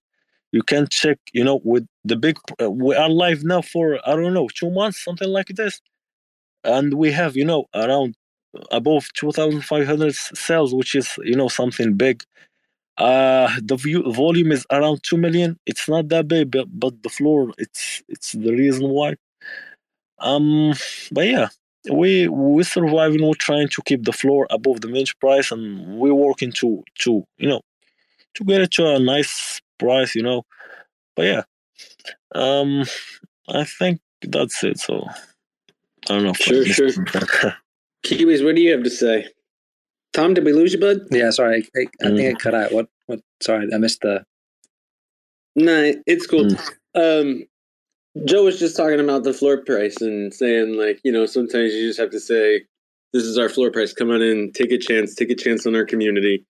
[0.52, 4.16] You can check you know with the big uh, we are live now for i
[4.16, 5.82] don't know two months something like this.
[6.64, 8.16] And we have you know around
[8.72, 12.24] above 2500 cells which is you know something big.
[12.98, 15.60] Uh the view volume is around 2 million.
[15.66, 19.16] It's not that big but, but the floor it's it's the reason why.
[20.20, 20.74] Um
[21.12, 21.50] but yeah
[21.92, 26.14] we we're surviving we're trying to keep the floor above the minch price and we're
[26.14, 27.62] working to to you know
[28.36, 30.44] to get it to a nice price you know.
[31.16, 31.44] But yeah
[32.36, 32.84] um
[33.50, 34.80] i think that's it.
[34.80, 35.06] So
[36.10, 36.34] I don't know.
[36.34, 36.90] Sure, sure.
[38.04, 39.28] Kiwis, what do you have to say?
[40.14, 41.00] Tom, did we lose you, bud?
[41.12, 42.72] Yeah, sorry, I, I think I cut out.
[42.72, 42.88] What?
[43.08, 43.22] What?
[43.42, 44.24] Sorry, I missed the.
[45.56, 46.50] No, it's cool.
[46.96, 47.44] Um,
[48.26, 51.88] Joe was just talking about the floor price and saying, like, you know, sometimes you
[51.88, 52.62] just have to say,
[53.12, 53.94] this is our floor price.
[53.94, 56.46] Come on in, take a chance, take a chance on our community.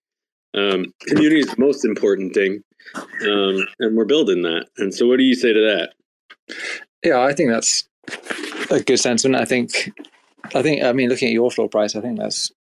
[0.53, 2.63] Um, community is the most important thing.
[2.95, 4.67] Um, and we're building that.
[4.77, 6.55] And so, what do you say to that?
[7.03, 7.87] Yeah, I think that's
[8.69, 9.41] a good sentiment.
[9.41, 9.91] I think,
[10.53, 12.51] I think, I mean, looking at your floor price, I think that's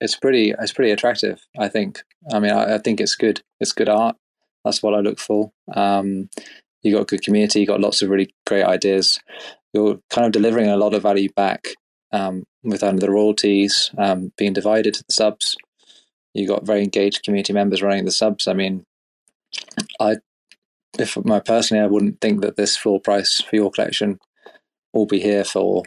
[0.00, 1.40] it's pretty, it's pretty attractive.
[1.58, 2.02] I think.
[2.32, 3.42] I mean, I, I think it's good.
[3.60, 4.16] It's good art.
[4.64, 5.52] That's what I look for.
[5.74, 6.28] Um,
[6.82, 7.60] you got a good community.
[7.60, 9.18] You got lots of really great ideas.
[9.72, 11.68] You're kind of delivering a lot of value back
[12.12, 15.56] um, with under the royalties um, being divided to the subs.
[16.34, 18.48] You got very engaged community members running the subs.
[18.48, 18.84] I mean,
[20.00, 20.16] I,
[20.98, 24.18] if my personally, I wouldn't think that this floor price for your collection
[24.92, 25.84] will be here for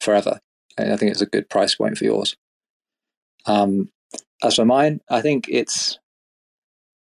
[0.00, 0.40] forever.
[0.78, 2.36] I think it's a good price point for yours.
[3.46, 3.90] Um,
[4.42, 5.98] as for mine, I think it's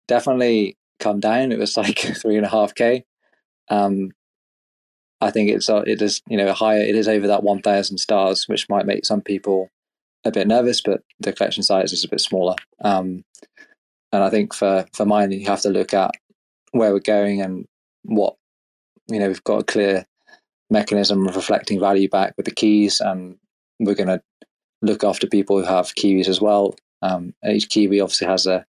[0.07, 1.51] definitely come down.
[1.51, 3.05] It was like three and a half k.
[3.69, 4.11] Um,
[5.19, 6.81] I think it's uh, it is you know higher.
[6.81, 9.69] It is over that one thousand stars, which might make some people
[10.23, 12.55] a bit nervous, but the collection size is a bit smaller.
[12.83, 13.23] Um,
[14.11, 16.11] and I think for for mine, you have to look at
[16.71, 17.65] where we're going and
[18.03, 18.35] what
[19.07, 19.27] you know.
[19.27, 20.05] We've got a clear
[20.69, 23.37] mechanism of reflecting value back with the keys, and
[23.79, 24.21] we're going to
[24.81, 26.75] look after people who have kiwis as well.
[27.01, 28.65] Um, each kiwi obviously has a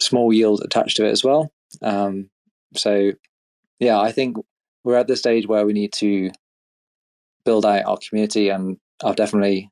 [0.00, 1.52] small yield attached to it as well.
[1.82, 2.30] Um,
[2.74, 3.12] so,
[3.78, 4.36] yeah, I think
[4.84, 6.30] we're at the stage where we need to
[7.44, 9.70] build out our community, and I've definitely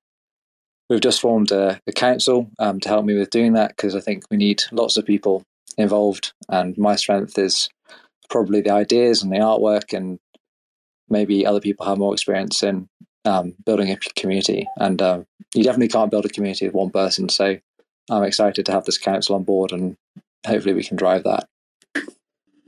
[0.88, 4.00] we've just formed a, a council um, to help me with doing that because I
[4.00, 5.42] think we need lots of people
[5.76, 7.68] involved, and my strength is
[8.30, 10.18] probably the ideas and the artwork, and
[11.10, 12.88] maybe other people have more experience in
[13.24, 14.66] um, building a community.
[14.76, 17.28] And um, you definitely can't build a community with one person.
[17.28, 17.58] So
[18.10, 19.96] I'm excited to have this council on board, and
[20.46, 21.46] hopefully we can drive that.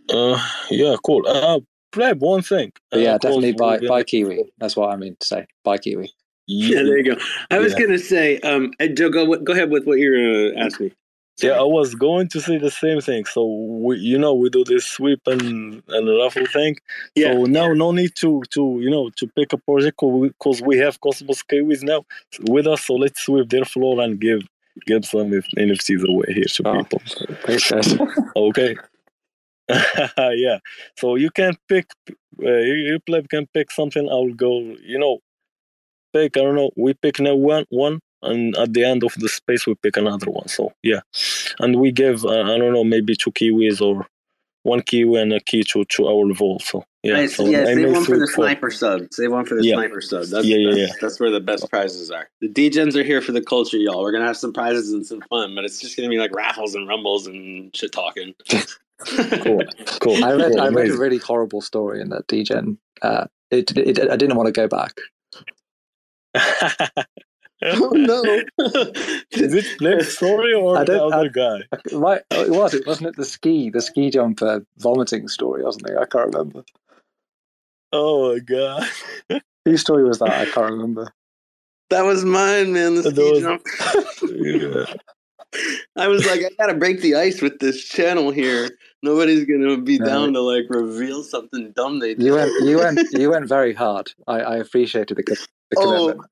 [0.09, 0.39] Uh,
[0.71, 1.27] yeah, cool.
[1.27, 1.61] Uh,
[1.93, 2.73] Pleb, one thing.
[2.91, 4.53] But yeah, Uh, definitely course, buy we're buy gonna- Kiwi.
[4.59, 5.47] That's what I mean to say.
[5.65, 6.13] Buy Kiwi.
[6.47, 7.21] Yeah, there you go.
[7.51, 7.79] I was Yeah.
[7.79, 10.81] going to say, um, uh, Joe, go, go ahead with what you're going to ask
[10.81, 10.93] me.
[11.43, 13.25] Yeah, I was going to say the same thing.
[13.25, 16.77] So we, you know, we do this sweep and and raffle thing.
[17.15, 17.33] Yeah.
[17.33, 21.01] So now no need to to you know to pick a project because we have
[21.01, 22.05] Cosmos Kiwis now
[22.49, 22.83] with us.
[22.87, 24.43] So let's sweep their floor and give
[24.87, 26.83] give some if- NFTs away here to Oh.
[26.85, 27.03] people.
[28.37, 28.77] Okay.
[30.19, 30.59] yeah.
[30.99, 31.87] So you can pick.
[32.43, 34.09] Uh, you, you pleb can pick something.
[34.09, 34.59] I'll go.
[34.83, 35.19] You know,
[36.13, 36.37] pick.
[36.37, 36.71] I don't know.
[36.77, 40.31] We pick now one one, and at the end of the space we pick another
[40.31, 40.49] one.
[40.49, 41.01] So yeah,
[41.59, 42.25] and we give.
[42.25, 42.85] Uh, I don't know.
[42.85, 44.07] Maybe two kiwis or
[44.63, 46.63] one kiwi and a key to, to our vault.
[46.63, 47.15] So yeah.
[47.15, 47.37] Nice.
[47.37, 48.45] So yeah, I save may one for the four.
[48.45, 49.07] sniper sub.
[49.11, 49.75] Save one for the Yeah.
[49.77, 50.25] sniper sub.
[50.27, 50.95] That's, Yeah, yeah, that's, yeah.
[51.01, 52.29] that's where the best prizes are.
[52.43, 54.03] The Degens are here for the culture, y'all.
[54.03, 56.75] We're gonna have some prizes and some fun, but it's just gonna be like raffles
[56.75, 58.35] and rumbles and shit talking.
[59.07, 59.63] Cool.
[60.03, 60.23] Cool.
[60.23, 60.61] I read cool.
[60.61, 62.77] I read a really horrible story in that Degen.
[63.01, 64.99] Uh, it, it, I didn't want to go back.
[67.63, 68.23] oh no!
[69.33, 71.61] Is it Pleb's story or the don't- other guy?
[71.93, 72.75] Right, oh, it was.
[72.75, 75.97] It wasn't it the ski, the ski jumper vomiting story, wasn't it?
[75.99, 76.65] I can't remember.
[77.93, 78.89] Oh my god.
[79.65, 80.31] Whose story was that?
[80.31, 81.13] I can't remember.
[81.91, 82.95] that was mine, man.
[82.95, 83.63] The ski was- jump.
[84.23, 84.95] Yeah.
[85.97, 88.71] I was like, I gotta break the ice with this channel here.
[89.03, 90.07] Nobody's gonna be No.
[90.07, 92.23] down to like reveal something dumb they did.
[92.25, 94.13] You went, you went, you went very hard.
[94.29, 96.31] I, I appreciated the, co- the Oh, commitment.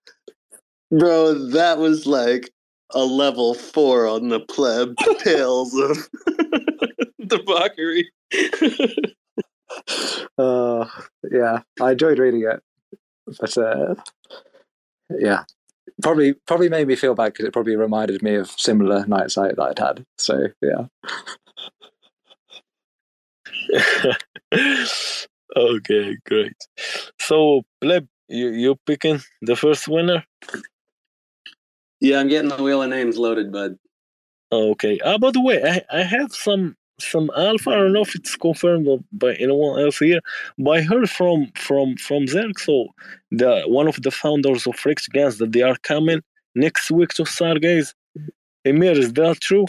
[0.91, 2.51] Bro, that was like
[2.93, 6.09] a level four on the pleb tales of
[7.27, 8.11] debauchery.
[10.39, 10.87] Uh,
[11.31, 12.63] yeah, I enjoyed reading it,
[13.41, 13.95] but uh,
[15.11, 15.45] yeah,
[16.03, 19.57] probably probably made me feel bad because it probably reminded me of similar nights out
[19.57, 20.05] that I'd had.
[20.19, 20.87] So yeah,
[25.57, 26.57] okay, great.
[27.21, 30.25] So, Pleb, you you picking the first winner?
[32.01, 33.79] Yeah, I'm getting the wheel of names loaded, bud.
[34.53, 34.99] Okay.
[35.05, 37.71] Ah, by the way, I, I have some some alpha.
[37.71, 40.21] I don't know if it's confirmed by anyone else here,
[40.59, 42.89] but I heard from from from Zerg, so
[43.31, 46.23] the one of the founders of Rex Gans, that they are coming
[46.55, 47.95] next week to Stargaze.
[48.65, 49.67] Emir, is that true?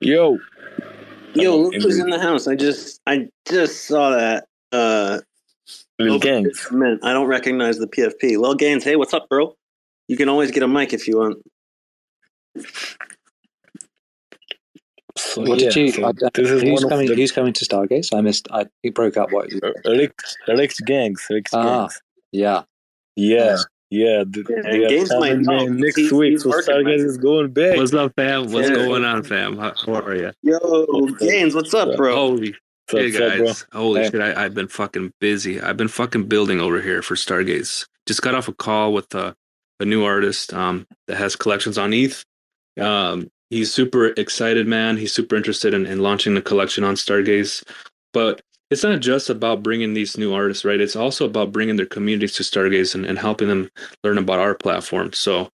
[0.00, 0.38] Yo,
[1.34, 2.48] Yo, look who's in the house.
[2.48, 4.46] I just I just saw that.
[4.72, 5.20] Uh
[6.04, 6.66] Lil open Gangs.
[7.02, 8.36] I don't recognize the PFP.
[8.36, 9.54] LiLGainzz, hey, what's up, bro?
[10.08, 11.38] You can always get a mic if you want.
[15.18, 15.92] So, What yeah, did you?
[15.92, 17.10] so I, this is who's coming?
[17.10, 18.14] of the Who's coming to Stargaze?
[18.16, 18.48] I missed.
[18.50, 19.32] I he broke up.
[19.32, 19.50] What?
[19.52, 21.26] You, Rick's, Rick's gangs.
[21.28, 21.80] Rick's Ah.
[21.82, 22.00] gangs.
[22.32, 22.62] yeah.
[23.16, 23.56] Yeah,
[23.90, 24.24] yeah.
[24.32, 25.58] th- Yeah, they are Gainzz might coming know.
[25.66, 27.06] in next He's- week, he's so working on Stargaze it.
[27.06, 27.76] is going big.
[27.76, 28.50] What's up, fam?
[28.50, 28.76] What's Yeah.
[28.76, 29.58] going on, fam?
[29.58, 30.30] How, how are you?
[30.42, 32.14] Yo, Gainzz, what's up, bro?
[32.14, 32.54] Holy
[32.90, 33.66] What's hey up, guys!
[33.72, 34.10] Holy Hey.
[34.10, 34.20] shit!
[34.22, 35.60] I, I've been fucking busy.
[35.60, 37.86] I've been fucking building over here for Stargaze.
[38.06, 39.34] Just got off a call with uh,
[39.80, 42.24] a new artist um, that has collections on ETH.
[42.80, 44.96] Um, he's super excited, man.
[44.96, 47.64] He's super interested in, in launching the collection on Stargaze.
[48.12, 50.80] But it's not just about bringing these new artists, right?
[50.80, 53.70] It's also about bringing their communities to Stargaze and, and helping them
[54.04, 55.12] learn about our platform.
[55.12, 55.50] So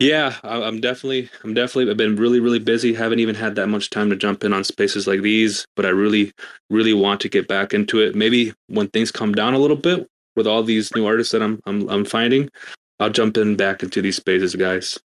[0.00, 2.92] yeah, I- I'm definitely, I'm definitely, I've been really, really busy.
[2.94, 5.90] Haven't even had that much time to jump in on spaces like these, but I
[5.90, 6.32] really,
[6.70, 8.14] really want to get back into it.
[8.14, 11.60] Maybe when things calm down a little bit with all these new artists that I'm,
[11.66, 12.48] I'm, I'm finding,
[12.98, 14.98] I'll jump in back into these spaces, guys.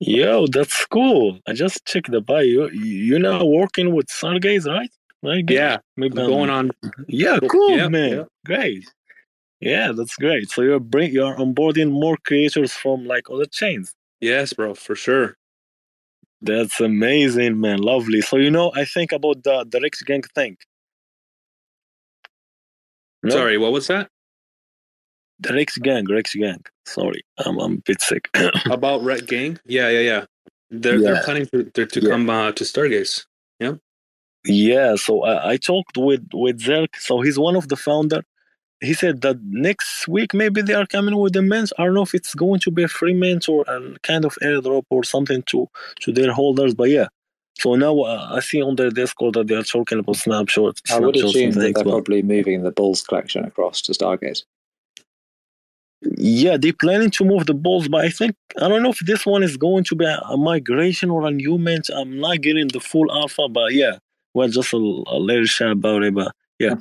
[0.00, 1.38] Yo, that's cool.
[1.46, 2.42] I just checked the bio.
[2.44, 4.90] You, you're now working with Stargaze, right?
[5.22, 5.44] Right?
[5.46, 5.56] Gabe?
[5.56, 6.70] Yeah, Maybe I'm- going on.
[7.08, 8.10] Yeah, cool, Yeah, man.
[8.12, 8.24] yeah.
[8.44, 8.84] Great.
[9.60, 10.50] Yeah, that's great.
[10.50, 13.94] So you're bring you're onboarding more creators from like other chains.
[14.20, 15.36] Yes, bro, for sure.
[16.42, 17.78] That's amazing, man.
[17.78, 18.20] Lovely.
[18.20, 20.56] So you know, I think about the Rex Gang thing.
[23.22, 23.30] No?
[23.30, 24.08] Sorry, what was that?
[25.40, 26.62] The Rex Gang, Rex Gang.
[26.86, 28.28] Sorry, I'm I'm a bit sick.
[28.70, 29.58] About Red Gang?
[29.64, 30.24] Yeah, yeah, yeah.
[30.70, 32.10] They're they're planning to to, to Yeah.
[32.10, 33.24] come uh, to Stargaze.
[33.58, 33.74] Yeah.
[34.46, 36.96] Yeah, so I, I talked with with Zerk.
[36.98, 38.22] So he's one of the founder.
[38.84, 41.72] He said that next week maybe they are coming with the mints.
[41.78, 44.36] I don't know if it's going to be a free mint or a kind of
[44.42, 45.68] airdrop or something to
[46.00, 46.74] to their holders.
[46.74, 47.08] But yeah.
[47.58, 50.82] So now uh, I see on their Discord that they are talking about snapshots.
[50.90, 54.42] I would assume that they're probably moving the Bulls collection across to Stargaze.
[56.16, 59.24] Yeah, they're planning to move the balls, but I think I don't know if this
[59.24, 61.88] one is going to be a, a migration or a new mint.
[61.94, 63.98] I'm not getting the full alpha, but yeah,
[64.34, 66.14] well, just a, a little chat about it.
[66.14, 66.74] But yeah,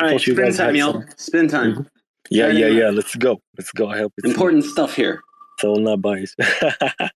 [0.00, 1.04] All right, spin time, y'all.
[1.16, 1.86] Spin time.
[2.30, 2.76] Yeah, Right yeah, in.
[2.76, 2.90] yeah.
[2.90, 3.40] Let's go.
[3.58, 3.88] Let's go.
[3.88, 4.24] I help it.
[4.24, 5.20] Important stuff here.
[5.60, 6.36] So not biased.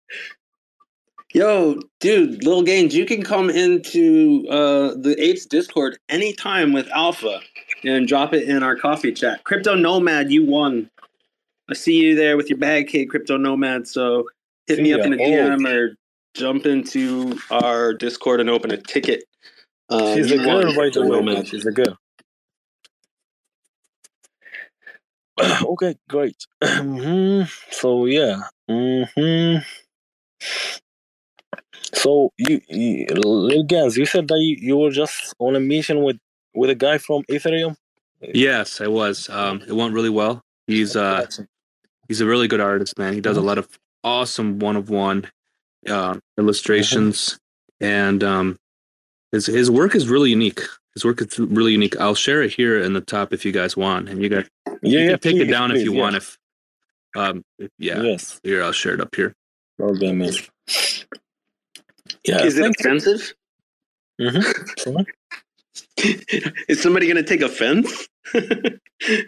[1.34, 7.40] Yo, dude, little gains, you can come into uh, the Apes Discord anytime with Alpha
[7.84, 9.44] and drop it in our coffee chat.
[9.44, 10.88] Crypto Nomad, you won.
[11.68, 13.86] I see you there with your bag cake, Crypto Nomad.
[13.88, 14.26] So
[14.66, 15.04] hit See me up ya.
[15.06, 15.26] in a Oh.
[15.56, 15.96] DM or
[16.34, 19.24] jump into our Discord and open a ticket.
[19.90, 21.20] Uh, She's a girl, won, by Crypto the way.
[21.20, 21.48] Nomad.
[21.48, 21.98] She's a girl.
[25.72, 26.36] okay, great.
[26.64, 28.42] hmm So yeah.
[28.68, 29.56] hmm
[31.94, 36.02] So you, you Lil Gans, you said that you, you were just on a mission
[36.04, 36.18] with
[36.54, 37.76] with a guy from Ethereum.
[38.22, 39.28] Yes, I was.
[39.30, 40.42] Um, it went really well.
[40.66, 41.26] He's uh
[42.08, 43.14] he's a really good artist, man.
[43.14, 43.68] He does a lot of
[44.04, 45.26] awesome one of one
[45.88, 47.38] uh, illustrations,
[47.80, 48.58] and um,
[49.36, 50.60] his his work is really unique.
[50.94, 51.96] His work is really unique.
[52.00, 54.74] I'll share it here in the top if you guys want, and you guys yeah,
[54.82, 55.10] you yeah.
[55.10, 56.00] can take it down please, if you yeah.
[56.00, 56.16] want.
[56.16, 56.38] If
[57.14, 58.40] um, if, yeah, Yes.
[58.42, 59.34] here I'll share it up here.
[59.78, 60.32] Okay, man.
[62.24, 62.42] Yeah.
[62.44, 62.86] Is it thank you.
[62.86, 63.34] offensive?
[64.20, 65.06] Mhm.
[66.68, 68.08] Is somebody gonna take offense?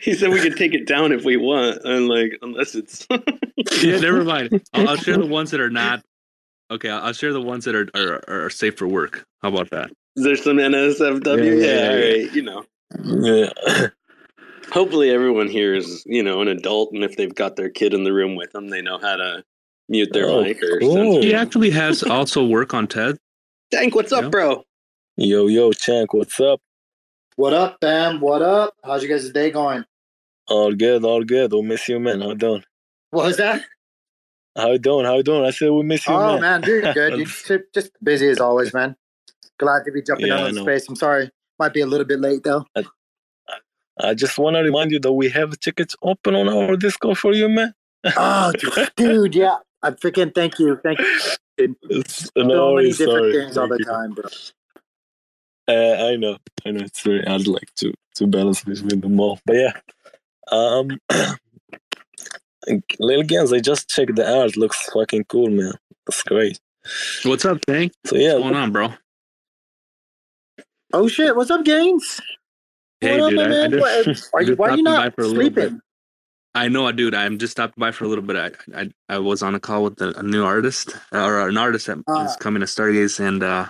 [0.00, 3.06] he said we could take it down if we want, and like unless it's
[3.82, 4.62] yeah, never mind.
[4.72, 6.02] I'll, I'll share the ones that are not.
[6.70, 9.24] Okay, I'll I'll share the ones that are, are are safe for work.
[9.42, 9.90] How about that?
[10.16, 11.60] Is there some NSFW?
[11.60, 12.30] Yeah, Yeah, yeah, yeah, yeah.
[12.32, 12.64] You know,
[13.04, 13.88] Yeah.
[14.72, 18.04] hopefully everyone here is you know an adult, and if they've got their kid in
[18.04, 19.44] the room with them, they know how to
[19.88, 20.92] mute their Oh, mic or cool.
[21.12, 21.22] something.
[21.22, 23.16] He actually has also work on TED.
[23.70, 24.30] Tank, what's up, Yeah.
[24.30, 24.64] bro?
[25.16, 26.60] Yo, yo, Tank, what's up?
[27.36, 28.20] What up, fam?
[28.20, 28.74] What up?
[28.84, 29.84] How's you guys' day going?
[30.48, 31.52] All good, all good.
[31.52, 32.20] We miss you, man.
[32.20, 32.64] How you doing?
[33.10, 33.62] What was that?
[34.58, 35.06] How you doing?
[35.06, 35.44] How you doing?
[35.46, 36.40] I said we miss you, Oh man.
[36.40, 37.16] man, doing good.
[37.18, 37.26] You
[37.74, 38.96] just, busy as always, man.
[39.58, 40.88] Glad to be jumping Yeah, on I the space.
[40.88, 42.66] I'm sorry, might be a little bit late though.
[44.00, 47.34] I just want to remind you that we have tickets open on our Discord for
[47.34, 47.74] you, man.
[48.16, 48.52] Oh,
[48.96, 49.56] dude, yeah.
[49.82, 51.20] I freaking thank you, thank you.
[51.90, 53.06] It's, So no, many sorry.
[53.08, 53.84] different things all the you.
[53.84, 54.24] time, bro.
[55.68, 56.80] Uh, I know, I know.
[56.84, 59.40] It's very hard, like to to balance between them all.
[59.46, 59.72] But yeah,
[60.52, 60.98] um,
[63.00, 64.56] LiLGainzz, I just checked the art.
[64.56, 65.72] Looks fucking cool, man.
[66.06, 66.58] That's great.
[67.24, 67.92] What's up, Tank?
[68.06, 68.94] So yeah, What's going on, bro?
[70.92, 72.20] Oh shit, what's up, Gainzz?
[73.00, 73.36] Hey, what up, dude.
[73.36, 73.70] my I, I man?
[73.70, 74.04] just, Why-
[74.34, 75.80] Are you, just why are you stopping by not for a sleeping?
[76.54, 77.14] I know, dude.
[77.14, 78.36] I'm just stopping by for a little bit.
[78.36, 81.86] I I, I was on a call with a, a new artist or an artist
[81.88, 82.36] that is Ah.
[82.40, 83.68] coming to Stargaze, and uh,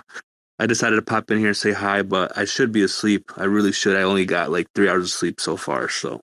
[0.59, 2.01] I decided to pop in here and say hi.
[2.03, 3.31] But I should be asleep.
[3.37, 3.97] I really should.
[3.97, 5.89] I only got like three hours of sleep so far.
[5.89, 6.21] So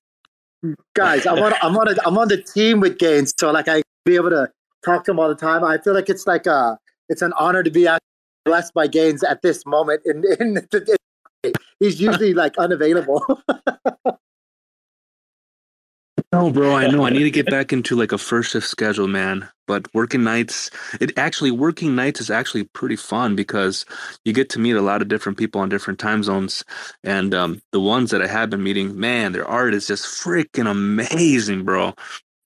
[0.94, 3.82] Guys, I'm on I'm on a, I'm on the team with Gainzz, so like I
[4.04, 4.50] be able to
[4.84, 5.64] talk to him all the time.
[5.64, 6.76] I feel like it's like uh
[7.08, 7.88] it's an honor to be
[8.44, 10.02] blessed by Gainzz at this moment.
[10.04, 10.96] In, in, the
[11.78, 13.42] he's usually like unavailable.
[16.37, 17.05] No, bro, I know.
[17.07, 19.49] I need to get back into like a first shift schedule, man.
[19.66, 20.70] But working nights,
[21.01, 23.87] it actually working nights is actually pretty fun because
[24.24, 26.64] you get to meet a lot of different people on different time zones.
[27.05, 30.70] And um, the ones that I have been meeting, man, their art is just freaking
[30.70, 31.95] amazing, bro.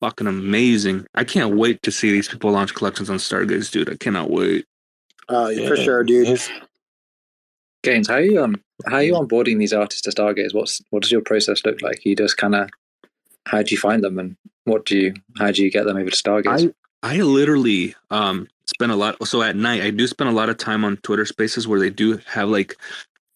[0.01, 1.07] Fucking amazing.
[1.17, 3.91] I can't wait to see these people launch collections on Stargaze, dude.
[3.91, 4.67] I cannot wait.
[5.29, 6.29] uh, for Yeah, sure, dude.
[6.29, 6.51] he's-
[7.85, 10.55] Gainzz, how are you um how are you onboarding these artists to Stargaze?
[10.55, 12.05] What's what does your process look like?
[12.07, 12.71] You just kind of
[13.47, 16.11] how do you find them and what do you how do you get them over
[16.11, 16.73] to Stargaze?
[17.03, 20.49] I I literally um spend a lot so at night I do spend a lot
[20.49, 22.77] of time on Twitter spaces where they do have like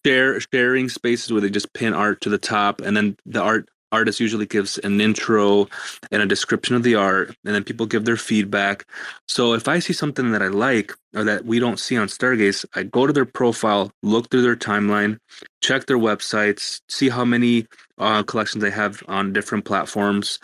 [0.05, 3.69] share sharing spaces where they just pin art to the top and then the art
[3.95, 5.69] artist usually gives an intro
[6.11, 8.87] and a description of the art and then people give their feedback.
[9.29, 12.65] So if I see something that I like or that we don't see on Stargaze,
[12.75, 15.19] I go to their profile, look through their timeline,
[15.63, 17.67] check their websites, see how many
[17.99, 20.39] uh, collections they have on different platforms.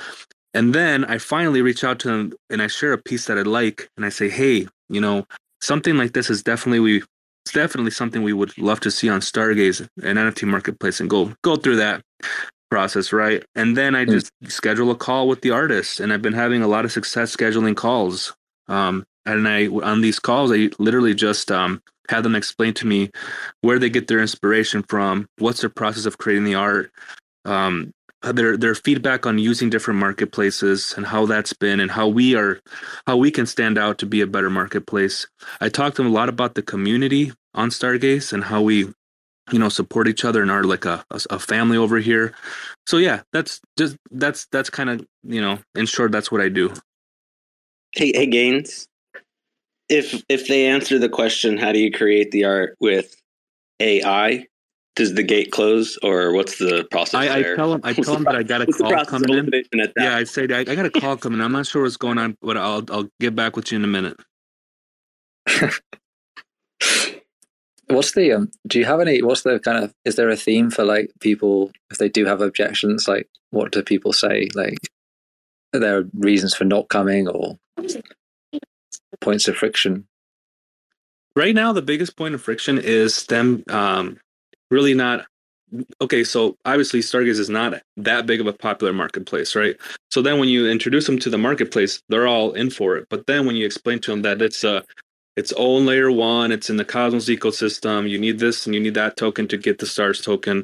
[0.55, 3.42] And then I finally reach out to them and I share a piece that I
[3.42, 5.26] like and I say, hey, you know,
[5.61, 7.03] something like this is definitely we
[7.46, 11.32] it's definitely something we would love to see on Stargaze and NFT marketplace and go
[11.42, 12.03] go through that
[12.70, 13.44] process, right?
[13.55, 14.18] And then I Hmm.
[14.18, 17.34] just schedule a call with the artist and I've been having a lot of success
[17.36, 18.34] scheduling calls.
[18.68, 23.11] Um and I on these calls I literally just um have them explain to me
[23.62, 26.92] where they get their inspiration from, what's their process of creating the art,
[27.45, 32.34] um, their their feedback on using different marketplaces and how that's been and how we
[32.34, 32.61] are
[33.07, 35.26] how we can stand out to be a better marketplace.
[35.61, 38.93] I talked to them a lot about the community on Stargaze and how we
[39.51, 42.34] you know support each other and are like a, a, family over here.
[42.86, 46.49] So yeah, that's just that's that's kind of you know in short that's what I
[46.49, 46.72] do.
[47.93, 48.86] Hey, hey, Gainzz.
[49.88, 53.16] If if they answer the question, how do you create the art with
[53.80, 54.47] AI?
[54.97, 58.24] Does the gate close, or what's the process I, I tell him I tell them
[58.24, 59.51] that I got a call coming in.
[59.97, 61.41] Yeah, I say I, I got a call coming.
[61.41, 63.88] I'm not sure what's going on, but I'll I'll get back with you in a
[63.88, 64.16] minute.
[67.88, 68.51] What's the um?
[68.68, 69.20] Do you have any?
[69.20, 69.93] What's the kind of?
[70.05, 73.09] Is there a theme for like people if they do have objections?
[73.09, 74.49] Like, what do people say?
[74.55, 74.78] Like,
[75.74, 77.59] are there reasons for not coming or
[79.20, 80.07] points of friction?
[81.36, 84.18] right now the biggest point of friction is them um,
[84.71, 85.27] really not
[86.01, 89.77] okay so obviously stargaze is not that big of a popular marketplace right?
[90.11, 93.09] So then when you introduce them to the marketplace they're all in for it.
[93.11, 94.85] But then when you explain to them that it's a
[95.37, 98.95] its own layer one it's in the cosmos ecosystem you need this and you need
[98.95, 100.59] that token to get the stars token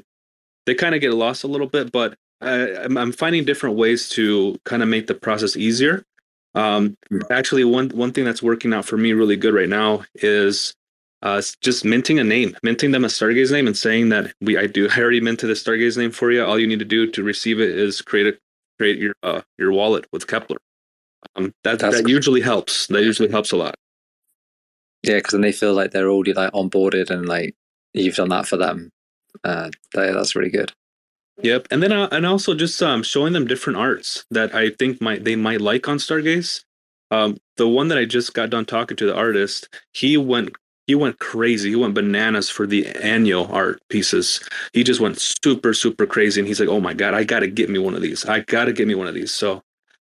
[0.67, 1.93] they kind of get lost a little bit.
[1.93, 6.05] But I, I'm, I'm finding different ways to kind of make the process easier.
[6.55, 6.97] Um,
[7.31, 10.75] actually, one one thing that's working out for me really good right now is
[11.23, 14.67] uh, just minting a name, minting them a Stargaze name, and saying that we I
[14.67, 16.45] do I already minted a Stargaze name for you.
[16.45, 18.39] All you need to do to receive it is create a
[18.79, 20.57] create your uh, your wallet with Keplr.
[21.35, 22.11] Um, that That's that cool.
[22.11, 22.87] usually helps.
[22.89, 23.77] That usually helps a lot.
[25.03, 27.55] Yeah, because then they feel like they're already like onboarded and like
[27.95, 28.91] you've done that for them.
[29.45, 30.73] Uh, that, that's really good.
[31.43, 35.01] Yep, and then uh, and also just um, showing them different arts that I think
[35.01, 36.65] might they might like on Stargaze.
[37.11, 40.57] Um, the one that I just got done talking to the artist, he went
[40.87, 41.71] he went crazy.
[41.71, 44.41] He went bananas for the annual art pieces.
[44.73, 47.49] He just went super super crazy, and he's like, "Oh my god, I got to
[47.49, 48.25] get me one of these.
[48.25, 49.63] I got to get me one of these." So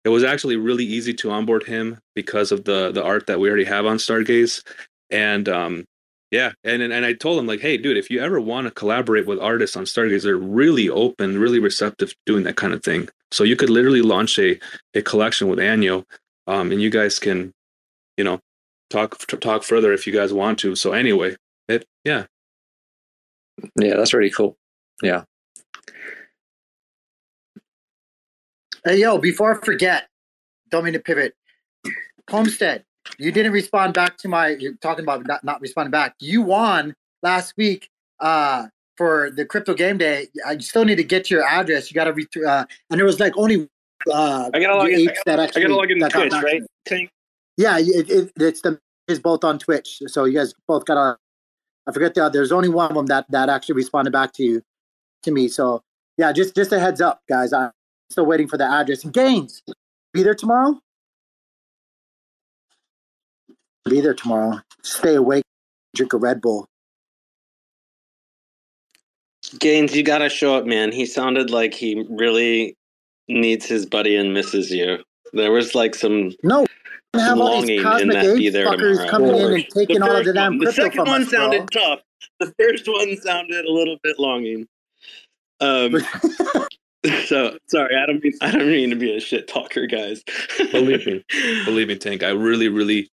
[0.03, 3.47] it was actually really easy to onboard him because of the the art that we
[3.47, 4.63] already have on Stargaze,
[5.09, 5.85] and um,
[6.31, 8.71] yeah, and and and I told him like, hey, dude, if you ever want to
[8.71, 12.83] collaborate with artists on Stargaze, they're really open, really receptive to doing that kind of
[12.83, 13.07] thing.
[13.31, 14.59] So you could literally launch a
[14.93, 16.03] a collection with Anyo,
[16.47, 17.53] um, and you guys can,
[18.17, 18.39] you know,
[18.89, 20.75] talk t- talk further if you guys want to.
[20.75, 21.35] So anyway,
[21.67, 22.25] it yeah,
[23.79, 24.57] Yeah, that's really cool.
[25.01, 25.23] Yeah.
[28.83, 30.07] Hey, yo, before I forget,
[30.69, 31.35] don't mean to pivot.
[32.29, 32.85] Homestead,
[33.17, 36.15] you didn't respond back to my, you're talking about not, not responding back.
[36.19, 40.27] You won last week uh, for the crypto game day.
[40.45, 41.89] I still need to get your address.
[41.89, 43.67] You got to, re- uh, and there was like only
[44.11, 44.95] uh, I gotta log in.
[44.95, 46.63] I apes that I actually, gotta log into that got Twitch, right?
[46.85, 47.09] Tank.
[47.57, 50.01] Yeah, it, it, it's the is both on Twitch.
[50.07, 51.17] So you guys both got to.
[51.87, 52.29] I forget the.
[52.29, 54.61] There's only one of them that that actually responded back to you,
[55.23, 55.47] to me.
[55.47, 55.83] So
[56.17, 57.53] yeah, just just a heads up, guys.
[57.53, 57.71] I'm
[58.09, 59.03] still waiting for the address.
[59.03, 59.61] Gainzz,
[60.13, 60.79] be there tomorrow.
[63.85, 64.61] Be there tomorrow.
[64.81, 65.43] Stay awake.
[65.95, 66.67] Drink a Red Bull.
[69.57, 70.91] Gainzz, you gotta show up, man.
[70.91, 72.75] He sounded like he really
[73.27, 74.97] needs his buddy and misses you.
[75.33, 76.65] There was like some No,
[77.19, 79.09] have some all these longing in cosmic that be age there fuckers tomorrow.
[79.09, 80.65] coming in and taking all of the first damn one.
[80.65, 81.39] The second from one us, bro.
[81.39, 81.99] sounded tough.
[82.39, 84.67] The first one sounded a little bit longing.
[85.61, 85.95] Um,
[87.25, 90.23] so sorry, I don't mean I don't mean to be a shit talker, guys.
[90.71, 91.23] Believe me.
[91.65, 92.23] Believe me, Tank.
[92.23, 93.09] I really, really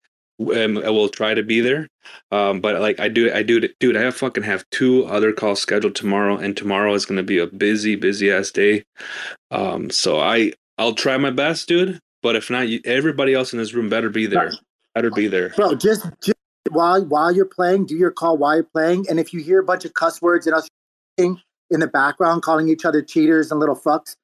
[0.49, 1.87] um, I will try to be there.
[2.31, 3.97] Um, but like I do, I do, dude.
[3.97, 7.37] I have fucking have two other calls scheduled tomorrow, and tomorrow is going to be
[7.37, 8.83] a busy, busy ass day.
[9.51, 11.99] Um, so I, I'll try my best, dude.
[12.21, 14.51] But if not, you, everybody else in this room better be there.
[14.93, 15.49] Better be there.
[15.49, 16.37] Bro, just, just
[16.69, 19.05] while while you're playing, do your call while you're playing.
[19.09, 20.67] And if you hear a bunch of cuss words and us
[21.17, 21.37] in
[21.69, 24.15] the background calling each other cheaters and little fucks,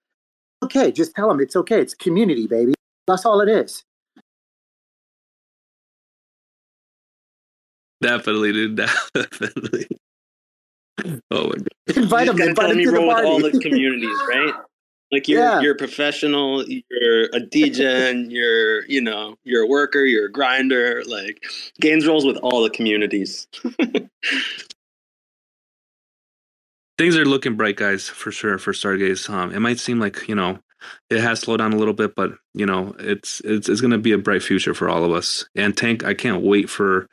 [0.64, 1.82] okay, just tell them it's okay.
[1.82, 2.74] It's community, baby.
[3.08, 3.84] That's all it is.
[8.02, 8.76] Definitely, dude.
[9.14, 9.88] Definitely.
[11.32, 11.68] Oh my god.
[11.96, 12.38] Invite you them.
[12.38, 14.54] gotta Invite them me to the roll with all the communities, right?
[15.12, 15.62] Like you're Yeah.
[15.62, 20.32] you're a professional, you're a DJ, and you're you know you're a worker, you're a
[20.32, 21.04] grinder.
[21.06, 21.44] Like
[21.82, 23.48] Gainzz rolls with all the communities.
[26.98, 28.58] Things are looking bright, guys, for sure.
[28.58, 30.60] For Stargaze, um, it might seem like you know
[31.10, 33.98] it has slowed down a little bit, but you know it's it's it's going to
[33.98, 35.46] be a bright future for all of us.
[35.56, 37.08] And Tank, I can't wait for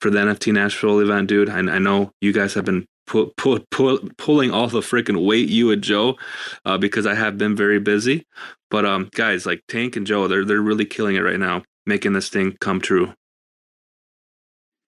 [0.00, 1.50] for the NFT Nashville event, dude.
[1.50, 5.48] I, I know you guys have been pu- pu- pu- pulling all the freaking weight,
[5.48, 6.16] you and Joe,
[6.64, 8.24] uh, because I have been very busy.
[8.70, 12.12] But um, guys, like Tank and Joe, they're they're really killing it right now, making
[12.12, 13.12] this thing come true.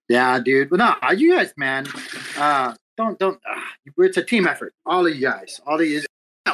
[0.07, 0.69] Yeah, dude.
[0.69, 1.85] But no, you guys, man.
[2.37, 3.39] Uh, don't don't.
[3.49, 3.59] Uh,
[3.97, 4.73] it's a team effort.
[4.85, 5.59] All of you guys.
[5.67, 6.01] All of you.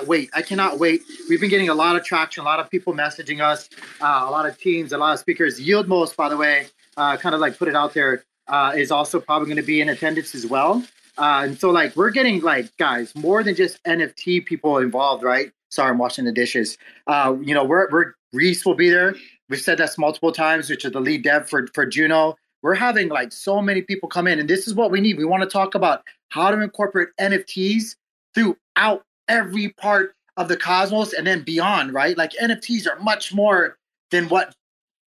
[0.05, 0.29] Wait.
[0.33, 1.01] I cannot wait.
[1.29, 2.41] We've been getting a lot of traction.
[2.41, 3.69] A lot of people messaging us.
[4.01, 4.91] Uh, a lot of teams.
[4.93, 5.59] A lot of speakers.
[5.59, 6.67] Yieldmos, by the way.
[6.95, 8.23] Uh, kind of like put it out there.
[8.47, 10.83] Uh, is also probably going to be in attendance as well.
[11.19, 15.51] Uh, and so like we're getting like guys more than just NFT people involved, right?
[15.69, 16.77] Sorry, I'm washing the dishes.
[17.07, 19.15] Uh, you know, we're we're Reese will be there.
[19.49, 22.35] We've said this multiple times, which is the lead dev for for Juno.
[22.61, 25.17] We're having like so many people come in, and this is what we need.
[25.17, 27.95] We want to talk about how to incorporate NFTs
[28.33, 32.17] throughout every part of the cosmos and then beyond, right?
[32.17, 33.77] Like NFTs are much more
[34.11, 34.55] than what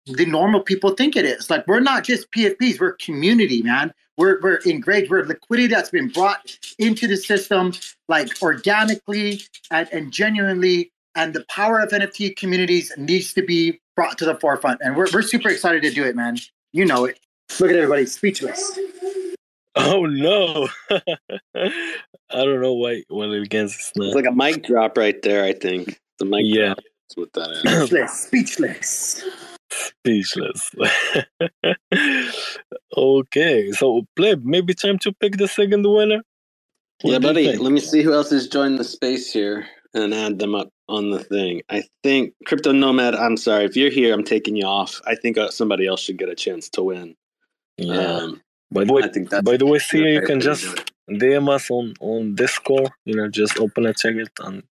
[0.06, 1.50] the normal people think it is.
[1.50, 3.92] Like we're not just PFPs, we're community, man.
[4.18, 7.72] We're we're engraved, we're liquidity that's been brought into the system
[8.08, 9.40] like organically
[9.70, 10.92] and, and genuinely.
[11.14, 14.80] And the power of NFT communities needs to be brought to the forefront.
[14.82, 16.36] And we're we're super excited to do it, man.
[16.72, 17.18] You know it.
[17.58, 18.78] Look at everybody speechless.
[19.74, 20.68] Oh no!
[21.54, 21.70] I
[22.30, 23.74] don't know why when it begins.
[23.74, 25.44] It's It's like a mic drop right there.
[25.44, 26.74] I think the mic Yeah.
[26.74, 26.78] drop.
[27.08, 28.10] That's what that is.
[28.12, 29.24] Speechless.
[29.70, 30.70] Speechless.
[30.70, 30.70] Speechless.
[33.18, 36.22] okay, so pleb, maybe time to pick the second winner.
[37.02, 37.56] What yeah, buddy.
[37.56, 41.10] Let me see who else has joined the space here and add them up on
[41.10, 41.62] the thing.
[41.68, 43.14] I think Crypto Nomad.
[43.14, 44.12] I'm sorry if you're here.
[44.12, 45.00] I'm taking you off.
[45.06, 47.14] I think uh, somebody else should get a chance to win.
[47.76, 48.00] Yeah.
[48.00, 50.92] Um, by the way, I think by the way, see, you can just.
[51.08, 52.90] DM us on on Discord.
[53.04, 54.62] You know, just open a ticket and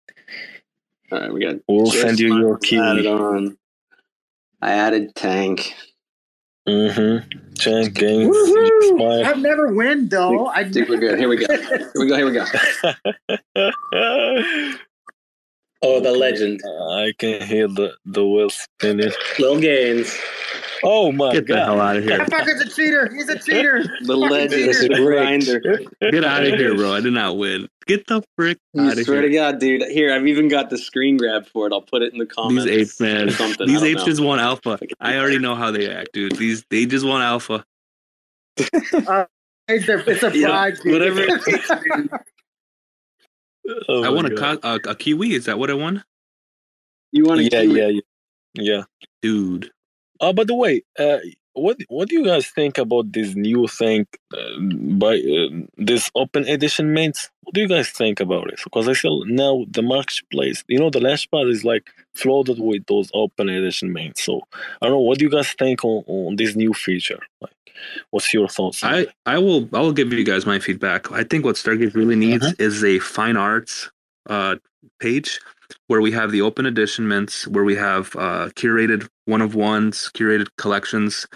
[1.12, 1.56] All right, we got.
[1.68, 2.78] we'll send you your key.
[2.78, 3.58] Added on.
[4.62, 5.74] I added Tank.
[6.68, 7.54] Mm-hmm.
[7.56, 8.36] Change games.
[9.26, 10.48] I've never win though.
[10.48, 11.18] I I think we're good.
[11.18, 11.48] Here we go.
[11.56, 12.16] Here we go.
[12.18, 12.46] Here we go.
[15.84, 19.12] Oh, the legend, uh, I can hear the the wheel spinning.
[19.38, 20.18] LiLGainzz,
[20.84, 21.34] Oh my God.
[21.34, 22.18] Get the hell out of here!
[22.18, 23.12] That fucker's a cheater.
[23.14, 23.84] He's a cheater.
[24.04, 24.88] the legend, cheater.
[24.96, 25.60] the grinder.
[26.12, 26.94] Get out of here, bro!
[26.94, 27.68] I did not win.
[27.86, 29.02] Get the frick I out of here.
[29.02, 29.30] I swear here!
[29.30, 29.84] to God, dude.
[29.84, 31.74] Here, I've even got the screen grab for it.
[31.74, 32.66] I'll put it in the comments.
[32.66, 33.30] These apes, man.
[33.30, 33.68] or something.
[33.68, 34.06] These apes know.
[34.06, 34.80] just want alpha.
[35.00, 36.36] I already know how they act, dude.
[36.38, 37.64] These they just want alpha.
[38.60, 39.26] Uh,
[39.68, 40.92] it's a, it's a Yeah, dude.
[40.94, 41.26] whatever.
[43.90, 45.34] Oh I my won a, co- a a kiwi.
[45.34, 46.04] Is that what I won,
[47.12, 48.02] You want to Yeah, yeah, yeah,
[48.56, 48.84] yeah.
[49.22, 49.72] dude?
[50.22, 51.20] Oh, by the way, uh,
[51.54, 56.48] what what do you guys think about this new thing uh, by uh, this open
[56.48, 57.30] edition mints?
[57.44, 58.60] What do you guys think about it?
[58.64, 62.86] Because I feel now the marketplace, you know, the last part is like flooded with
[62.88, 64.24] those open edition mints.
[64.24, 64.42] So
[64.82, 65.02] I don't know.
[65.02, 67.22] What do you guys think on, on this new feature?
[67.42, 67.54] Like,
[68.12, 68.84] what's your thoughts?
[68.84, 69.08] I?
[69.26, 71.12] I will I will give you guys my feedback.
[71.12, 72.56] I think what Stargaze really needs Uh-huh.
[72.60, 73.90] is a fine arts
[74.30, 74.56] uh,
[75.00, 75.40] page
[75.88, 80.10] where we have the open edition mints, where we have uh, curated one of ones,
[80.14, 81.28] curated collections,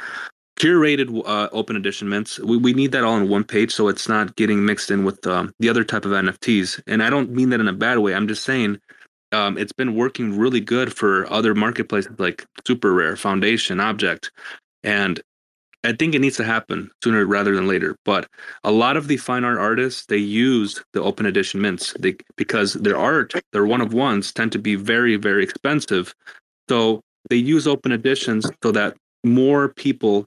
[0.59, 2.39] curated uh, open edition mints.
[2.39, 5.25] We we need that all in one page, so it's not getting mixed in with
[5.27, 6.81] um, the other type of NFTs.
[6.87, 8.13] And I don't mean that in a bad way.
[8.15, 8.79] I'm just saying.
[9.33, 14.29] Um, it's been working really good for other marketplaces like SuperRare, Foundation, Objkt,
[14.83, 15.21] and
[15.83, 17.95] I think it needs to happen sooner rather than later.
[18.05, 18.27] But
[18.63, 22.73] a lot of the fine art artists they use the open edition mints they, because
[22.73, 26.13] their art, their one of ones, tend to be very very expensive.
[26.69, 30.25] So they use open editions so that more people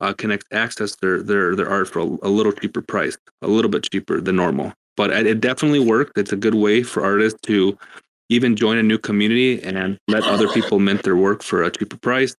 [0.00, 3.70] uh, can access their their their art for a, a little cheaper price, a little
[3.70, 4.72] bit cheaper than normal.
[4.96, 6.18] But it, it definitely worked.
[6.18, 7.76] It's a good way for artists to
[8.30, 11.98] even join a new community and let other people mint their work for a cheaper
[11.98, 12.34] price.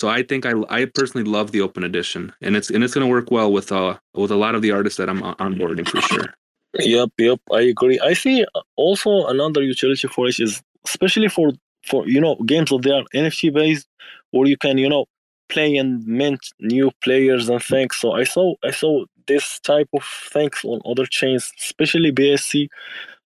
[0.00, 3.06] So I think I I personally love the open edition, and it's and it's going
[3.06, 6.00] to work well with uh with a lot of the artists that I'm onboarding for
[6.00, 6.34] sure.
[6.78, 8.00] Yep, yep, I agree.
[8.00, 8.46] I see
[8.76, 11.52] also another utility for it is especially for
[11.84, 13.88] for you know games that they are NFT based,
[14.30, 15.04] where you can you know
[15.50, 17.96] play and mint new players and things.
[17.96, 22.68] So I saw I saw this type of things on other chains, especially BSC.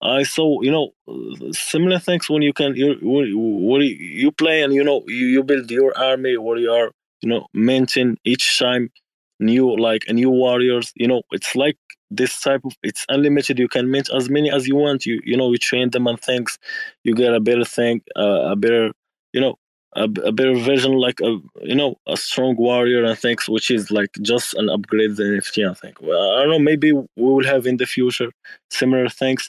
[0.02, 0.92] I saw you know
[1.52, 5.70] similar things when you can you when, you play and you know you, you build
[5.70, 6.90] your army where you are
[7.20, 8.90] you know minting each time
[9.40, 10.92] new like a new warriors.
[10.94, 11.76] You know it's like
[12.10, 13.58] this type of it's unlimited.
[13.58, 15.04] You can mint as many as you want.
[15.06, 16.58] You you know you train them and things.
[17.04, 18.92] You get a better thing, uh, a better
[19.32, 19.56] you know
[19.96, 23.90] a, a better version like a you know a strong warrior and things which is
[23.90, 27.44] like just an upgrade the nft i think well, i don't know maybe we will
[27.44, 28.30] have in the future
[28.70, 29.48] similar things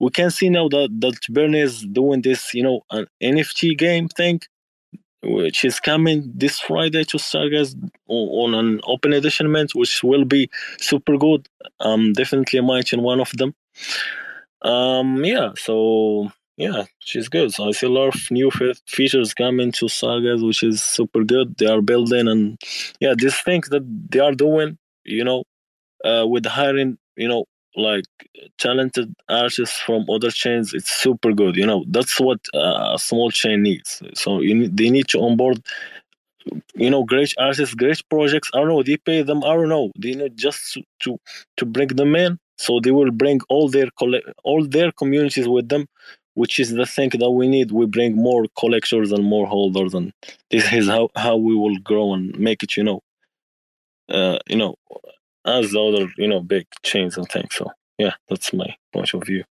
[0.00, 4.08] we can see now that that Burn is doing this you know an nft game
[4.08, 4.40] thing
[5.22, 7.74] which is coming this friday to stargaze
[8.06, 11.48] on, an open edition mint which will be super good
[11.80, 13.54] um definitely mention one of them
[14.62, 17.54] um yeah so yeah, she's good.
[17.54, 21.22] So I see a lot of new fe- features coming to Sagas, which is super
[21.22, 21.56] good.
[21.56, 22.58] They are building, and
[22.98, 25.44] yeah, these things that they are doing, you know,
[26.04, 27.44] uh, with hiring, you know,
[27.78, 28.04] like
[28.58, 31.56] talented artists from other chains, it's super good.
[31.56, 34.02] You know, that's what a small chain needs.
[34.14, 35.62] So you need, they need to onboard,
[36.74, 38.50] you know, great artists, great projects.
[38.54, 38.82] I don't know.
[38.82, 39.42] They pay them.
[39.44, 39.90] I don't know.
[39.98, 41.18] They need just to to,
[41.58, 42.38] to bring them in.
[42.56, 43.88] So they will bring all their
[44.44, 45.86] all their communities with them
[46.34, 47.72] which is the thing that we need.
[47.72, 50.12] We bring more collectors and more holders, and
[50.52, 53.00] this is how, how we will grow and make it, you know,
[54.08, 54.74] uh, you know,
[55.48, 57.48] as the other, you know, big chains and things.
[57.54, 59.44] So yeah, that's my point of view.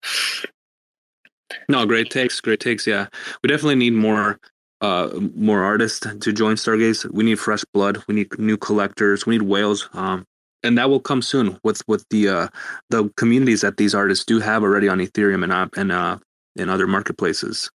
[1.69, 2.87] No, great takes, great takes.
[2.87, 3.07] Yeah,
[3.43, 4.39] we definitely need more
[4.81, 7.11] uh more artists to join Stargaze.
[7.13, 8.03] We need fresh blood.
[8.07, 9.25] We need new collectors.
[9.25, 9.89] We need whales.
[9.93, 10.25] Um,
[10.63, 12.47] and that will come soon with with the uh
[12.89, 16.17] the communities that these artists do have already on Ethereum and uh, and uh
[16.55, 17.69] in other marketplaces.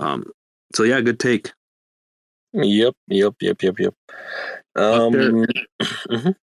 [0.00, 0.24] Um,
[0.74, 1.52] so yeah, good take.
[2.52, 3.94] Yep, yep, yep, yep, yep.
[4.76, 5.12] Um,
[6.10, 6.34] mhm.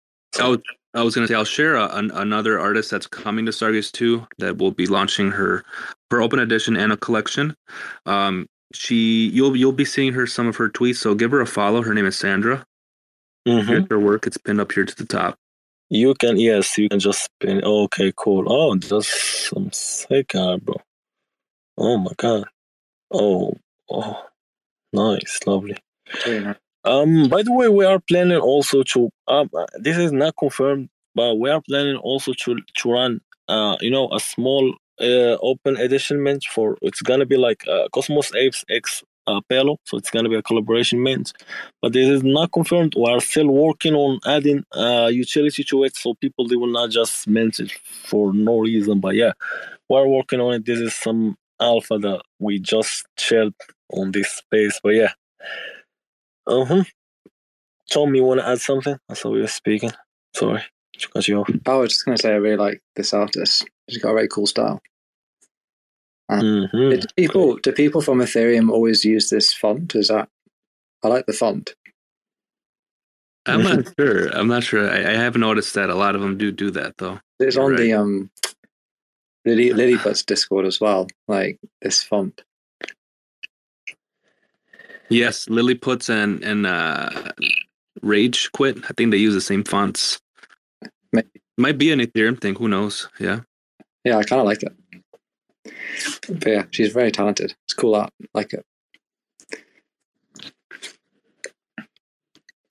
[0.95, 4.25] I was, gonna say I'll share a, an, another artist that's coming to Stargaze 2
[4.39, 5.63] that will be launching her
[6.11, 7.55] her open edition and a collection.
[8.05, 11.47] Um, she you'll you'll be seeing her some of her tweets, so give her a
[11.47, 11.81] follow.
[11.81, 12.65] Her name is Sandra.
[13.47, 13.67] Mhm.
[13.67, 14.25] Here's her work.
[14.25, 15.37] It's pinned up here to the top.
[15.89, 17.63] You can, yes, you can just spin.
[17.63, 18.45] Okay, cool.
[18.51, 20.75] Oh, that's some sick art, bro.
[21.77, 22.45] Oh my god.
[23.11, 23.53] Oh,
[23.89, 24.25] oh,
[24.93, 25.77] nice, lovely.
[26.85, 29.09] Um, by the way, we are planning also to.
[29.27, 33.21] Um, uh, this is not confirmed, but we are planning also to to run.
[33.47, 36.77] Uh, you know, a small uh open edition mint for.
[36.81, 41.01] It's gonna be like uh, Cosmos Apes X uh, so it's gonna be a collaboration
[41.01, 41.33] mint.
[41.81, 42.93] But this is not confirmed.
[42.95, 46.91] We are still working on adding uh utility to it, so people they will not
[46.91, 48.99] just mint it for no reason.
[48.99, 49.33] But yeah,
[49.89, 50.65] we're working on it.
[50.65, 53.53] This is some alpha that we just shared
[53.93, 54.79] on this space.
[54.83, 55.13] But yeah.
[56.47, 56.83] Uh huh.
[57.91, 58.97] Tom, you want to add something?
[59.09, 59.91] I saw you were speaking.
[60.35, 60.63] Sorry
[60.99, 61.49] to cut you off.
[61.65, 63.67] Oh, I was just going to say I really like this artist.
[63.89, 64.81] She's got a very cool style.
[66.31, 66.99] Mm-hmm.
[66.99, 69.93] Do people do people from Ethereum always use this font?
[69.95, 70.27] Is that
[71.03, 71.75] I like the font.
[73.45, 74.27] I'm not sure.
[74.29, 74.89] I'm not sure.
[74.89, 77.19] I, I have noticed that a lot of them do do that though.
[77.39, 77.79] It's You're on right.
[77.79, 78.31] the um
[79.45, 81.07] Lily Lilliput's Discord as well.
[81.27, 82.41] Like this font.
[85.09, 87.09] Yes, Lilliput's and and uh,
[88.01, 88.77] Rage Quit.
[88.89, 90.19] I think they use the same fonts.
[91.11, 91.27] Maybe.
[91.57, 92.55] Might be an Ethereum thing.
[92.55, 93.07] Who knows?
[93.19, 93.41] Yeah.
[94.03, 94.73] Yeah, I kind of like it.
[96.27, 97.55] But yeah, she's very talented.
[97.65, 98.11] It's cool art.
[98.33, 98.65] Like it.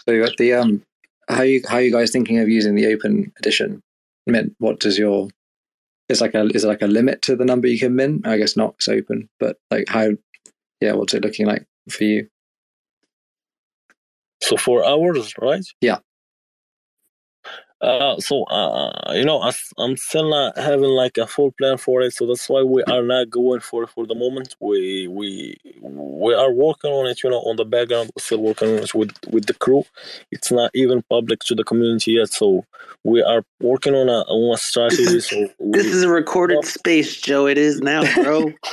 [0.04, 0.82] So you got the um,
[1.28, 3.82] how you how you guys thinking of using the open edition
[4.26, 4.54] mint?
[4.58, 5.28] What does your
[6.08, 8.26] is like a is there like a limit to the number you can mint?
[8.26, 8.74] I guess not.
[8.78, 10.10] It's open, but like how?
[10.80, 12.28] Yeah, what's it looking like for you?
[14.42, 15.64] So four hours, right?
[15.80, 15.98] Yeah.
[17.84, 19.40] Uh, so uh, you know,
[19.78, 23.02] I'm still not having like a full plan for it, so that's why we are
[23.02, 24.56] not going for it for the moment.
[24.58, 28.10] We we we are working on it, you know, on the background.
[28.16, 29.84] We're still working on it with with the crew.
[30.30, 32.64] It's not even public to the community yet, so
[33.04, 35.20] we are working on a on a strategy.
[35.20, 37.46] So we, This is a recorded space, Joe.
[37.46, 38.50] It is now, bro.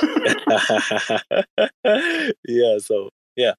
[2.48, 3.54] yeah, so yeah.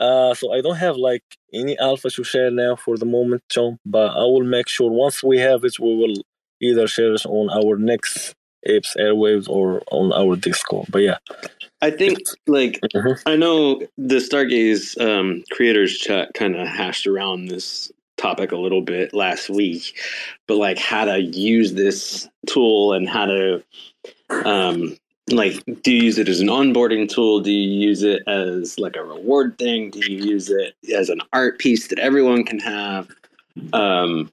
[0.00, 3.78] Uh, so I don't have like any alpha to share now for the moment, John.
[3.86, 6.14] But I will make sure once we have it, we will
[6.60, 8.34] either share it on our next
[8.66, 10.86] Apes Airwaves or on our Discord.
[10.90, 11.18] But yeah,
[11.80, 13.20] I think like Mhm.
[13.26, 18.80] I know the Stargaze um, creators chat kind of hashed around this topic a little
[18.82, 19.98] bit last week,
[20.48, 23.62] but like how to use this tool and how to
[24.44, 24.96] um,
[25.30, 27.40] like do you use it as an onboarding tool?
[27.40, 29.90] Do you use it as like a reward thing?
[29.90, 33.08] Do you use it as an art piece that everyone can have?
[33.72, 34.30] Um,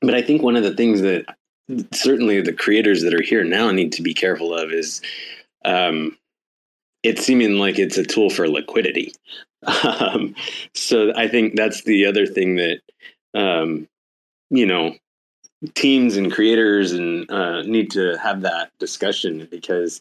[0.00, 1.26] but I think one of the things that
[1.92, 5.02] certainly the creators that are here now need to be careful of is
[5.64, 6.16] um,
[7.02, 9.12] it's seeming like it's a tool for liquidity.
[9.84, 10.34] Um,
[10.74, 12.80] so I think that's the other thing that
[13.34, 13.86] um,
[14.48, 14.94] you know
[15.74, 20.00] teams and creators and uh, need to have that discussion because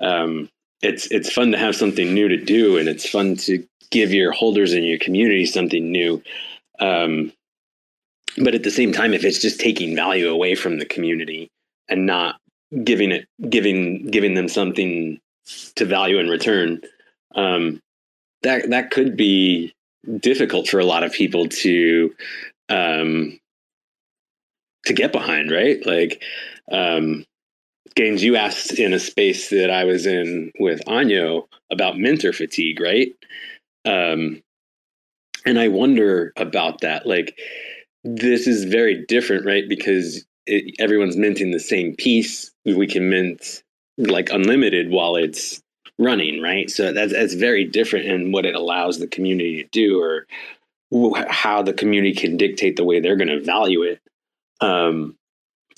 [0.00, 0.48] um,
[0.80, 4.32] it's it's fun to have something new to do and it's fun to give your
[4.32, 6.22] holders and your community something new.
[6.80, 7.32] Um,
[8.38, 11.50] but at the same time, if it's just taking value away from the community
[11.88, 12.40] and not
[12.84, 15.20] giving it giving giving them something
[15.76, 16.80] to value in return,
[17.34, 17.80] um,
[18.42, 19.72] that that could be
[20.18, 22.12] difficult for a lot of people to
[22.68, 23.38] um,
[24.86, 25.84] to get behind, right?
[25.86, 26.22] Like,
[26.70, 27.24] um,
[27.96, 32.80] Gainzz, you asked in a space that I was in with Anyo about mentor fatigue,
[32.80, 33.12] right?
[33.84, 34.42] Um,
[35.44, 37.06] and I wonder about that.
[37.06, 37.38] Like,
[38.04, 39.68] this is very different, right?
[39.68, 42.50] Because it, everyone's minting the same piece.
[42.64, 43.62] We can mint
[43.98, 45.60] like unlimited while it's
[45.98, 46.70] running, right?
[46.70, 50.26] So that's that's very different in what it allows the community to do, or
[51.28, 54.00] how the community can dictate the way they're going to value it.
[54.62, 55.16] Um,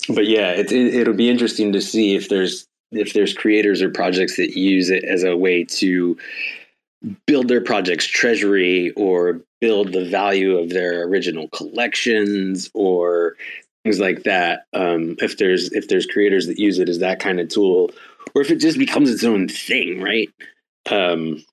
[0.09, 3.89] but yeah, it, it, it'll be interesting to see if there's if there's creators or
[3.89, 6.17] projects that use it as a way to
[7.25, 13.35] build their project's treasury or build the value of their original collections or
[13.83, 14.65] things like that.
[14.73, 17.91] Um, if there's if there's creators that use it as that kind of tool,
[18.33, 20.29] or if it just becomes its own thing, right?
[20.89, 21.43] Um,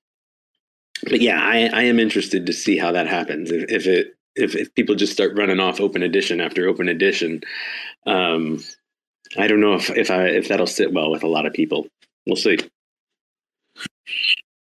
[1.04, 3.50] but yeah, I, I am interested to see how that happens.
[3.50, 7.42] If, if it if, if people just start running off open edition after open edition,
[8.06, 8.62] um,
[9.36, 11.86] I don't know if if I if that'll sit well with a lot of people.
[12.26, 12.58] We'll see.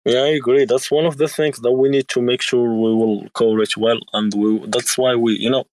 [0.05, 0.65] Yeah, I agree.
[0.65, 3.99] That's one of the things that we need to make sure we will coverage well,
[4.13, 4.65] and we.
[4.67, 5.65] That's why we, you know,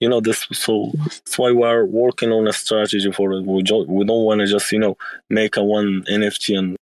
[0.00, 0.46] you know this.
[0.52, 3.44] So that's why we are working on a strategy for it.
[3.44, 4.96] We jo- we don't want to just you know
[5.30, 6.76] make a one NFT and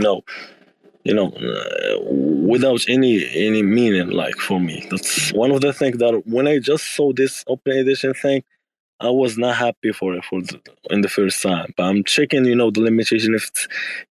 [0.00, 0.22] no,
[1.04, 4.10] you know, uh, without any any meaning.
[4.10, 7.72] Like for me, that's one of the things that when I just saw this open
[7.72, 8.44] edition thing,
[9.00, 11.74] I was not happy for it for the, in the first time.
[11.76, 13.58] But I'm checking, you know, the limitation if it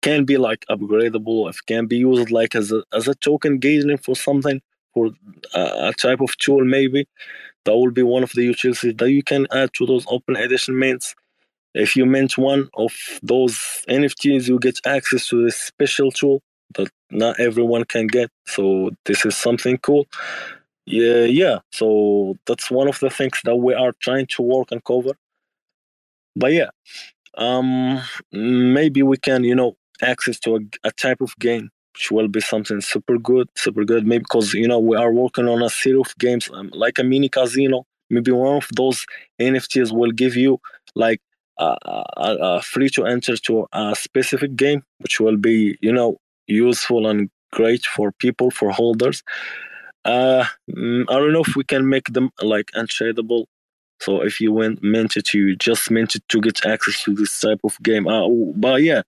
[0.02, 3.60] can be like upgradable, if it can be used like as a as a token
[3.60, 4.62] gathering for something
[4.94, 5.12] for
[5.54, 7.08] uh, a type of tool maybe.
[7.66, 10.78] That will be one of the utilities that you can add to those open edition
[10.80, 11.16] mints.
[11.74, 12.92] If you mint one of
[13.24, 16.42] those NFTs, you get access to this special tool
[16.76, 18.30] that not everyone can get.
[18.48, 20.06] So this is something cool.
[20.86, 21.60] Yeah, yeah.
[21.72, 25.12] So that's one of the things that we are trying to work and cover.
[26.36, 26.70] But yeah,
[27.38, 28.02] um,
[28.32, 32.40] maybe we can, you know, access to a, a type of game which will be
[32.40, 34.08] something super good, super good.
[34.08, 37.04] Maybe because you know we are working on a series of games um, like a
[37.04, 37.86] mini casino.
[38.10, 39.06] Maybe one of those
[39.40, 40.60] NFTs will give you
[40.96, 41.22] like
[41.58, 46.18] a, free to enter to a specific game, which will be you know
[46.52, 49.24] useful and great for people for holders.
[50.04, 53.46] Uh, mm, I don't know if we can make them like unshadable.
[54.00, 57.40] So if you went meant it, you just meant it to get access to this
[57.40, 58.08] type of game.
[58.08, 59.04] Uh, but yeah,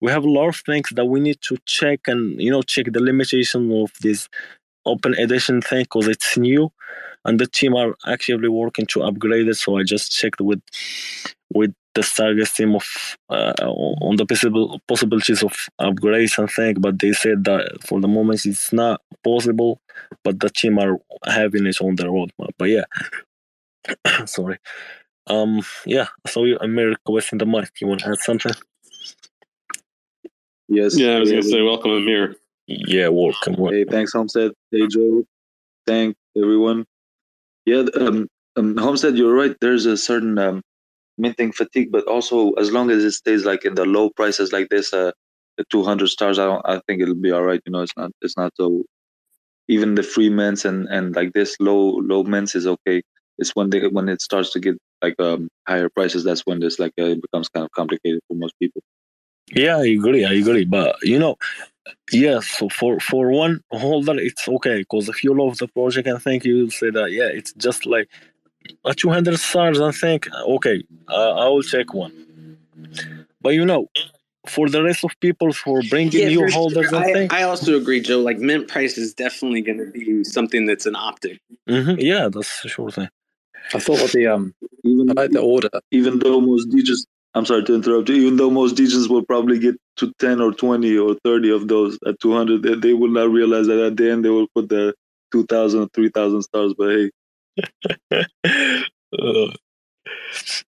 [0.00, 2.86] we have a lot of things that we need to check and you know check
[2.92, 4.28] the limitation of this
[4.84, 6.70] open edition thing because it's new,
[7.24, 9.56] and the team are actively working to upgrade it.
[9.56, 10.62] So I just checked with
[11.52, 12.86] with the Stargaze team of
[13.30, 18.08] uh, on the possible possibilities of upgrades and things, but they said that for the
[18.08, 19.80] moment it's not possible.
[20.22, 22.50] But the team are having it on their roadmap.
[22.58, 22.84] But yeah,
[24.26, 24.58] sorry.
[25.26, 26.08] Um, yeah.
[26.26, 27.70] So you, Amir, requesting the mic.
[27.80, 28.52] You want to add something?
[30.68, 30.98] Yes.
[30.98, 32.36] Yeah, I was yeah, gonna say welcome Amir.
[32.66, 33.54] Yeah, welcome.
[33.56, 33.78] welcome.
[33.78, 34.52] Hey, thanks, Homestead.
[34.70, 35.24] Hey, Joe.
[35.86, 36.84] Thank everyone.
[37.64, 39.56] Yeah, um, um, Homestead, you're right.
[39.60, 40.62] There's a certain um,
[41.18, 44.68] minting fatigue, but also as long as it stays like in the low prices like
[44.68, 45.12] this, uh,
[45.56, 47.60] the 200 stars, I I think it'll be all right.
[47.64, 48.84] You know, it's not, it's not so.
[49.68, 53.02] Even the free mints and and like this low low mints is okay.
[53.38, 56.78] It's when they when it starts to get like um higher prices, that's when this
[56.78, 58.80] like uh, it becomes kind of complicated for most people.
[59.52, 60.24] Yeah, I agree.
[60.24, 60.64] I agree.
[60.64, 61.36] But you know,
[62.12, 62.48] yes.
[62.48, 66.44] So for for one holder, it's okay because if you love the project and think
[66.44, 68.08] you'll say that yeah, it's just like
[68.84, 72.12] a 200 stars and think okay, uh, I will check one.
[73.40, 73.88] But you know,
[74.46, 76.98] for the rest of people for bringing Yeah, new holders sure.
[76.98, 78.20] and I, things, I also agree, Joe.
[78.20, 81.40] Like mint price is definitely going to be something that's an optic.
[81.68, 83.08] Mhm, yeah, that's a sure thing.
[83.74, 84.54] I thought of the um,
[84.84, 85.68] Even I like the order.
[85.90, 88.16] even though most DJs, I'm sorry to interrupt you.
[88.16, 91.98] Even though most DJs will probably get to 10 or 20 or 30 of those
[92.06, 94.94] at 200, they, they will not realize that at the end they will put the
[95.32, 96.74] 2,000 or 3,000 stars.
[96.78, 97.10] But hey,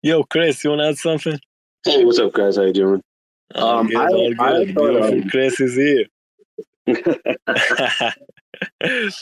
[0.03, 1.39] yo, Chris, you want to add something?
[1.85, 2.57] Hey, what's up, guys?
[2.57, 3.03] How you doing?
[3.55, 6.07] All Um, good, I- all I thought, Beautiful um, Chris is here.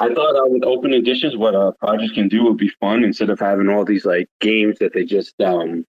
[0.00, 3.30] I thought uh, with open editions, what a project can do would be fun instead
[3.30, 5.84] of having all these like games that they just um,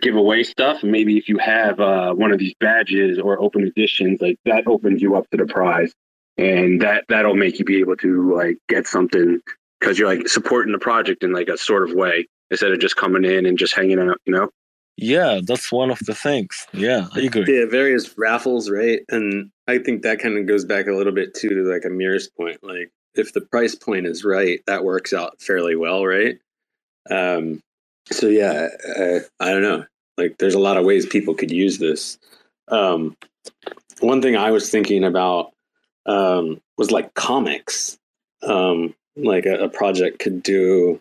[0.00, 0.82] give away stuff.
[0.82, 5.00] Maybe if you have uh, one of these badges or open editions, like that opens
[5.02, 5.92] you up to the prize,
[6.36, 9.40] and that that'll make you be able to like get something
[9.80, 12.96] because you're like supporting the project in like a sort of way instead of just
[12.96, 14.20] coming in and just hanging out.
[14.24, 14.50] You know.
[14.96, 16.66] yeah, that's one of the things.
[16.72, 17.44] Yeah, I agree.
[17.46, 19.00] Yeah, various raffles, right?
[19.08, 21.90] And I think that kind of goes back a little bit too to like a
[21.90, 22.58] mirror's point.
[22.62, 26.38] Like if the price point is right, that works out fairly well, right?
[27.10, 27.60] Um,
[28.10, 29.84] so yeah, I, I don't know.
[30.16, 32.18] Like there's a lot of ways people could use this.
[32.68, 33.16] Um,
[34.00, 35.52] one thing I was thinking about
[36.06, 37.98] um, was like comics.
[38.42, 41.00] Um, like a, a project could do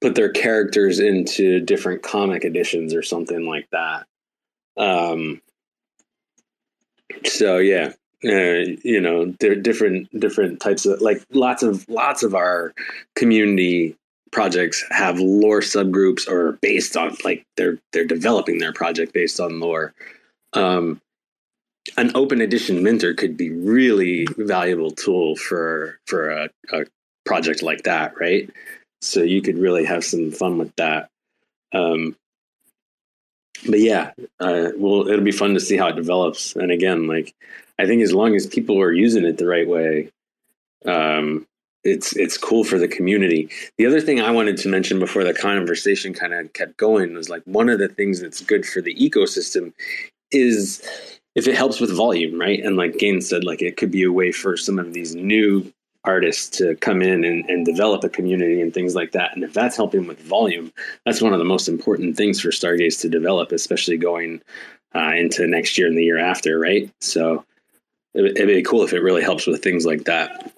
[0.00, 4.06] put their characters into different comic editions or something like that.
[4.76, 5.42] Um,
[7.24, 7.92] so yeah,
[8.24, 12.72] uh, you know, there are different different types of like lots of lots of our
[13.16, 13.96] community
[14.32, 19.60] projects have lore subgroups or based on like they're they're developing their project based on
[19.60, 19.92] lore.
[20.52, 21.00] Um,
[21.96, 26.84] an open edition minter could be really valuable tool for for a, a
[27.30, 28.50] project like that, right?
[29.02, 31.08] So you could really have some fun with that.
[31.72, 32.16] Um,
[33.68, 34.10] but yeah,
[34.40, 36.56] uh, well, it'll be fun to see how it develops.
[36.56, 37.32] And again, like
[37.78, 40.10] I think as long as people are using it the right way,
[40.86, 41.46] um,
[41.84, 43.48] it's it's cool for the community.
[43.78, 47.30] The other thing I wanted to mention before the conversation kind of kept going was
[47.30, 49.72] like one of the things that's good for the ecosystem
[50.32, 50.82] is
[51.36, 52.58] if it helps with volume, right?
[52.58, 55.72] And like Gain said, like it could be a way for some of these new
[56.04, 59.34] artists to come in and, and develop a community and things like that.
[59.34, 60.72] And if that's helping with volume,
[61.04, 64.40] that's one of the most important things for Stargaze to develop, especially going
[64.94, 66.90] uh, into next year and the year after, right?
[67.00, 67.44] So
[68.14, 70.52] it, it'd be cool if it really helps with things like that.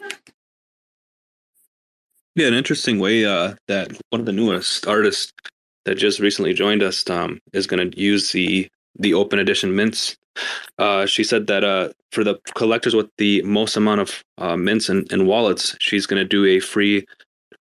[2.35, 5.33] Yeah, an interesting way uh, that one of the newest artists
[5.85, 8.69] that just recently joined us um, is going to use the
[8.99, 10.17] the open edition mints.
[10.79, 14.89] Uh, she said that uh, for the collectors with the most amount of uh, mints
[14.89, 17.07] and, and wallets, she's going to do a free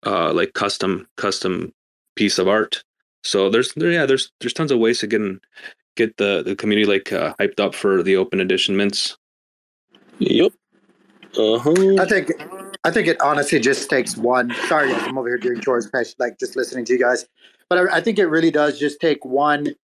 [0.06, 1.72] uh, like custom custom
[2.16, 2.82] piece of art.
[3.24, 5.40] So there's there yeah there's there's tons of ways to get in,
[5.96, 9.16] get the the community like uh, hyped up for the open edition mints.
[10.18, 10.52] Yep.
[11.38, 11.96] Uh huh.
[12.00, 12.32] I think
[12.84, 14.54] I think it honestly just takes one.
[14.68, 17.26] Sorry, I'm over here doing chores, like just listening to you guys.
[17.68, 19.74] But I, I think it really does just take one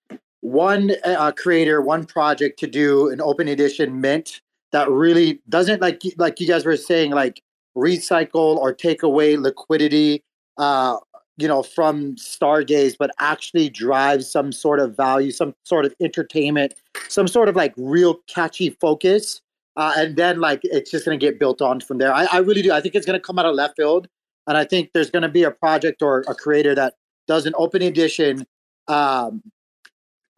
[0.45, 4.41] one uh, creator, one project to do an open edition mint
[4.73, 7.43] that really doesn't like like you guys were saying like
[7.77, 10.23] recycle or take away liquidity.
[10.57, 10.97] Uh,
[11.37, 16.75] you know, from Stargaze, but actually drives some sort of value, some sort of entertainment,
[17.09, 19.41] some sort of like real catchy focus
[19.77, 22.13] uh, and then like it's just going to get built on from there.
[22.13, 22.73] I, I really do.
[22.73, 24.07] I think it's going to come out of left field,
[24.47, 26.95] and I think there's going to be a project or a creator that
[27.27, 28.47] does an open edition,
[28.89, 29.43] um,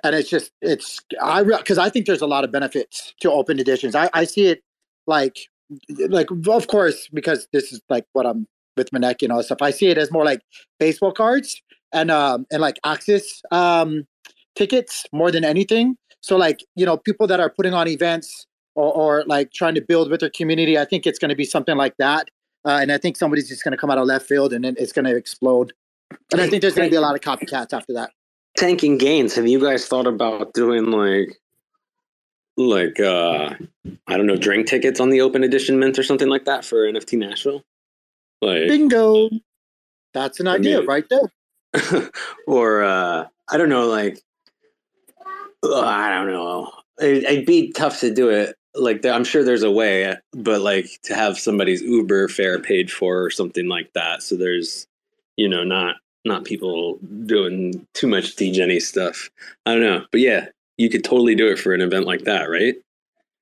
[0.05, 3.59] and it's just it's I because I think there's a lot of benefits to open
[3.59, 3.94] editions.
[3.94, 4.62] I, I see it
[5.06, 5.39] like
[6.09, 8.47] like of course because this is like what I'm
[8.77, 9.62] with Manek and all that stuff.
[9.62, 10.40] I see it as more like
[10.78, 11.60] baseball cards
[11.93, 14.06] and um and like access um
[14.55, 15.97] tickets more than anything.
[16.20, 18.47] So like you know people that are putting on events
[18.77, 20.78] or, or like trying to build with their community.
[20.78, 22.28] I think it's going to be something like that.
[22.64, 24.77] Uh, and I think somebody's just going to come out of left field and then
[24.78, 25.73] it's going to explode.
[26.32, 28.10] And I think there's going to be a lot of copycats after that.
[28.57, 29.35] Tanking Gainzz.
[29.37, 31.39] Have you guys thought about doing like
[32.57, 33.55] like uh
[34.07, 36.91] I don't know, drink tickets on the open edition mint or something like that for
[36.91, 37.62] NFT Nashville?
[38.41, 39.31] Like Bingo.
[40.15, 42.11] That's an I idea mean- right there.
[42.47, 44.20] or uh I don't know, like
[45.62, 46.73] uh, I don't know.
[46.99, 48.57] It, it'd be tough to do it.
[48.74, 53.23] Like I'm sure there's a way, but like to have somebody's Uber fare paid for
[53.23, 54.23] or something like that.
[54.23, 54.87] So there's,
[55.37, 55.97] you know, not
[56.27, 59.31] not people doing too much degenny stuff.
[59.65, 60.47] I don't know, but yeah,
[60.77, 62.77] you could totally do it for an event like that, right?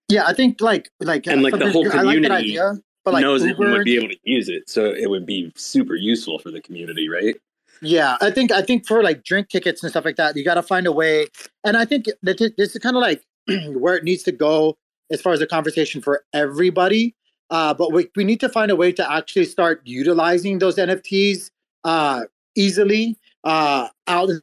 [0.09, 2.75] Yeah, I think like like And, like, the whole I like community idea,
[3.05, 5.53] but like knows it and would be able to use it, so it would be
[5.57, 7.37] super useful for the community, right?
[7.81, 10.55] Yeah, I think I think for like drink tickets and stuff like that, you got
[10.55, 11.29] to find a way.
[11.65, 13.23] And I think that this is kind of like
[13.77, 14.77] where it needs to go
[15.11, 17.15] as far as the conversation for everybody.
[17.51, 21.51] Uh, but we we need to find a way to actually start utilizing those NFTs
[21.85, 22.25] uh,
[22.55, 24.31] easily uh, out.
[24.31, 24.41] in.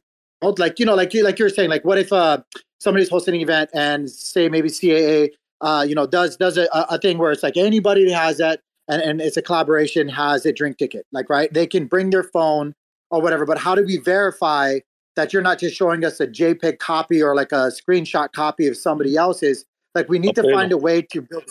[0.58, 2.38] Like you know, like you like you were saying, like what if uh,
[2.80, 5.30] somebody's hosting an event and say maybe CAA,
[5.60, 8.60] uh, you know, does does a, a thing where it's like anybody that has that
[8.88, 12.24] and, and it's a collaboration has a drink ticket, like right, they can bring their
[12.24, 12.74] phone
[13.10, 13.46] or whatever.
[13.46, 14.80] But how do we verify
[15.14, 18.76] that you're not just showing us a JPEG copy or like a screenshot copy of
[18.76, 19.64] somebody else's?
[19.94, 21.50] Like we need to find a way to build.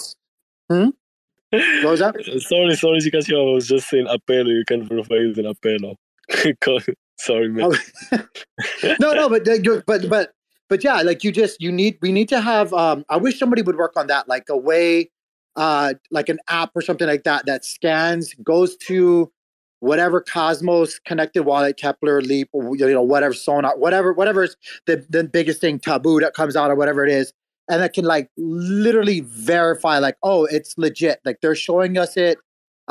[0.69, 0.89] Hmm?
[1.51, 2.15] What was that?
[2.47, 3.49] sorry, sorry to cut you off.
[3.49, 4.47] I was just saying Apelo.
[4.47, 5.95] You can verify using Apelo.
[7.17, 7.71] sorry, man.
[7.71, 8.17] Oh.
[8.99, 9.45] no, no, but
[9.85, 10.33] but but
[10.69, 12.73] but yeah, like you just you need we need to have.
[12.73, 15.11] um I wish somebody would work on that, like a way,
[15.55, 19.31] uh, like an app or something like that that scans, goes to
[19.79, 24.55] whatever Cosmos connected wallet, Keplr, Leap, or, you know, whatever Sonar, whatever, whatever's
[24.85, 27.33] the the biggest thing, Taboo that comes out or whatever it is,
[27.69, 31.19] and that can like literally verify, like, oh, it's legit.
[31.25, 32.37] Like they're showing us it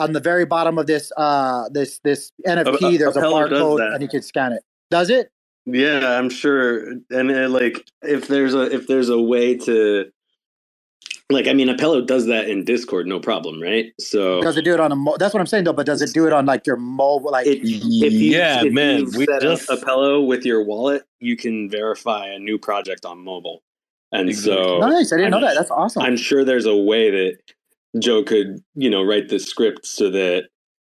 [0.00, 2.98] on the very bottom of this uh this this NFT.
[2.98, 4.62] There's a Apello does barcode, and you can scan it.
[4.90, 5.30] Does it?
[5.66, 6.92] Yeah, I'm sure.
[7.10, 10.10] And uh, like, if there's a if there's a way to,
[11.28, 13.92] like, I mean, Apello does that in Discord, no problem, right?
[14.00, 14.96] So Does it do it on a?
[14.96, 15.74] Mo- that's what I'm saying though.
[15.74, 17.30] But does it do it on like your mobile?
[17.30, 20.64] Like it, if you, Yeah, if man, you we set just- up Apello with your
[20.64, 23.62] wallet, you can verify a new project on mobile,
[24.12, 25.12] and so nice.
[25.12, 25.54] I didn't know I'm- that.
[25.56, 26.02] That's awesome.
[26.02, 27.36] I'm sure there's a way that
[27.98, 30.44] Joe could, you know, write the script so that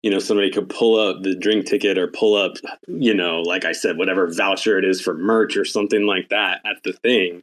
[0.02, 2.52] you know somebody could pull up the drink ticket or pull up,
[2.86, 6.60] you know, like I said, whatever voucher it is for merch or something like that
[6.64, 7.42] at the thing,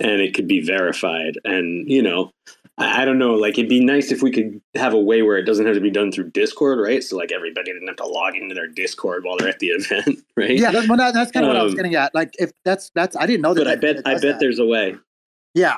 [0.00, 1.38] and it could be verified.
[1.44, 2.32] And you know,
[2.78, 5.36] I, I don't know, like it'd be nice if we could have a way where
[5.36, 7.02] it doesn't have to be done through Discord, right?
[7.02, 10.18] So like everybody didn't have to log into their Discord while they're at the event,
[10.36, 10.56] right?
[10.58, 12.14] yeah, that's, well, that, that's kind of what I was Um, getting at.
[12.14, 13.64] Like if that's that's I didn't know that.
[13.64, 14.40] But I bet I bet that.
[14.40, 14.96] there's a way.
[15.54, 15.76] yeah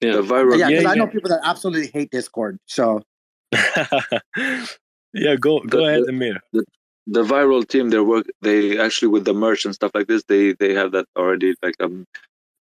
[0.00, 0.12] Yeah.
[0.12, 0.58] The viral.
[0.58, 2.58] yeah because yeah, I know people that absolutely hate Discord.
[2.66, 3.02] So
[5.14, 6.40] yeah, go go The- ahead, the- Amir.
[7.06, 10.52] the viral team they work they actually with the merch and stuff like this they
[10.60, 12.06] they have that already like um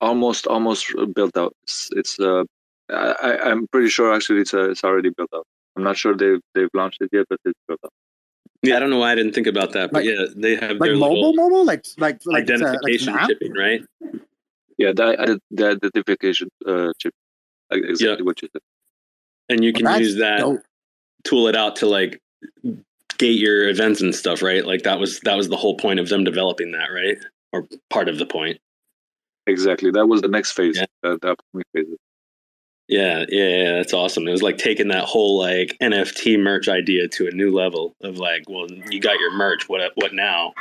[0.01, 2.43] almost almost built out it's, it's uh
[2.91, 5.47] I, I- i'm pretty sure actually it's uh, it's already built out
[5.77, 7.93] i'm not sure they've they've launched it yet but it's built out
[8.63, 10.77] Yeah, I don't know why I didn't think about that, but Like- yeah, they have
[10.83, 13.15] like their mobile, mobile, like like like it's a, like identification
[13.47, 13.83] an right?
[14.79, 17.13] Yeah the, the identification uh chip
[17.71, 18.63] like exactly what you said
[19.51, 20.63] And you can That's use that, dope.
[21.25, 22.21] tool it out to like
[23.19, 24.67] gate your events and stuff, right?
[24.67, 27.19] Like that was that was the whole point of them developing that, right?
[27.53, 28.59] Or part of the point.
[29.47, 30.87] exactly that was the next phase Yeah.
[31.05, 31.87] uh, the upcoming phase
[32.89, 34.29] Yeah, yeah, yeah, that's awesome.
[34.29, 38.19] It was like taking that whole like NFT merch idea to a new level of
[38.19, 39.69] like, well, you got your merch.
[39.69, 40.53] What what now?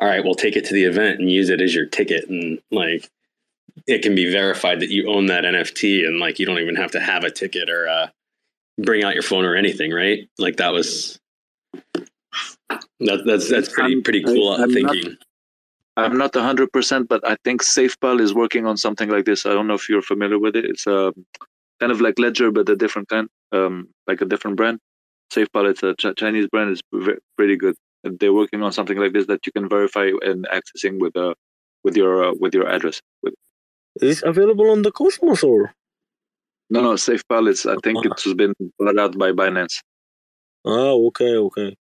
[0.00, 2.60] All right, well, take it to the event and use it as your ticket, and
[2.72, 3.08] like,
[3.86, 6.90] it can be verified that you own that NFT, and like, you don't even have
[6.92, 8.06] to have a ticket or uh,
[8.78, 10.28] bring out your phone or anything, right?
[10.38, 11.18] Like that was
[13.00, 15.16] that, that's that's pretty I'm- pretty cool I- I'm not- thinking.
[15.96, 19.66] i'm not 100% but i think safepal is working on something like this i don't
[19.66, 21.12] know if you're familiar with it it's a
[21.80, 24.78] kind of like ledger but a different kind um like a different brand
[25.34, 27.74] safepal it's a Ch- chinese brand It's ve- pretty good
[28.04, 31.34] and they're working on something like this that you can verify and accessing with uh
[31.84, 33.34] with your uh, with your address with
[34.00, 35.72] Is available on the Cosmos or?
[36.70, 39.76] no no Safe it's i think it's been bought out by binance
[40.64, 41.76] Ah, okay, okay.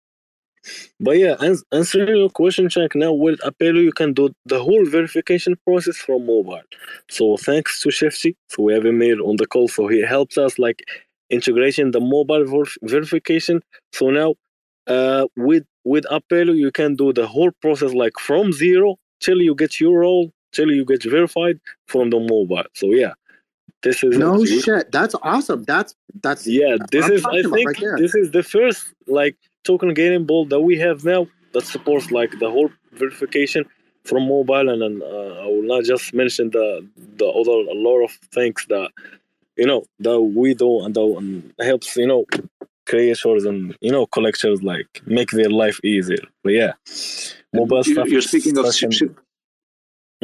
[1.00, 4.86] But yeah, ans- answering your question, Jack, now with Apelo, you can do the whole
[4.86, 6.62] verification process from mobile.
[7.10, 10.60] So thanks to Shifty, so we have Emir on the call, so he helps us
[10.60, 10.84] like
[11.30, 13.62] integration the mobile ver- verification.
[13.94, 14.36] So now,
[14.88, 19.56] uh, with with Apelo, you can do the whole process like from zero till you
[19.56, 22.64] get your role, till you get verified from the mobile.
[22.74, 23.14] So yeah,
[23.84, 24.48] this is No it.
[24.64, 25.64] shit, that's awesome.
[25.64, 29.94] That's that's Yeah, this I'm is I think right this is the first like token
[29.94, 33.66] gaming ball that we have now that supports like the whole verification
[34.06, 38.04] from mobile and then uh, I will not just mention the the other a lot
[38.04, 38.90] of things that
[39.58, 42.26] you know that we do and that um, helps you know
[42.86, 46.24] creators and you know collectors like make their life easier.
[46.44, 46.74] But yeah,
[47.54, 48.08] mobile You- stuff.
[48.10, 49.20] you're is speaking of such ship,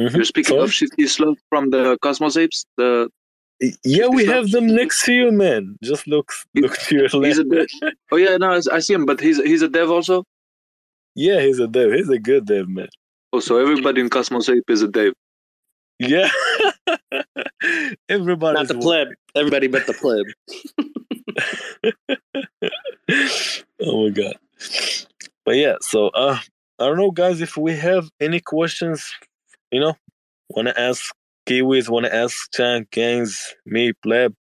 [0.00, 0.14] Mhm.
[0.14, 0.70] you're speaking of Sorry?
[0.88, 3.08] shifty slope from the cosmos apes the
[3.84, 5.76] yeah, we have them next to you, man.
[5.82, 7.72] Just look look to your he's left.
[7.82, 10.24] a oh yeah no I- i see him but he's he's a dev also
[11.14, 11.92] Yeah, he's a dev.
[11.92, 12.88] He's a good dev, man.
[13.32, 15.14] oh so everybody in cosmos ape is a dev
[15.98, 16.28] Yeah.
[18.10, 18.54] Everybody.
[18.58, 19.08] Not the pleb.
[19.34, 20.26] Everybody but the pleb.
[23.82, 24.36] oh my god.
[25.44, 26.38] But yeah, so uh
[26.78, 29.00] I don't know guys if we have any questions,
[29.70, 29.96] you know,
[30.48, 31.14] wanna ask
[31.46, 34.34] Kiwis, wanna ask Chan, Gangs, me, pleb.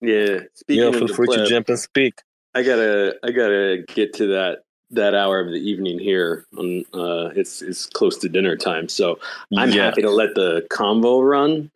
[0.00, 0.40] Yeah.
[0.54, 2.20] Speaking yeah, feel free pleb, to jump and speak.
[2.54, 6.46] I gotta I gotta get to that that hour of the evening here.
[6.56, 9.18] On uh, it's it's close to dinner time, so
[9.56, 9.84] I'm yeah.
[9.84, 11.70] happy to let the convo run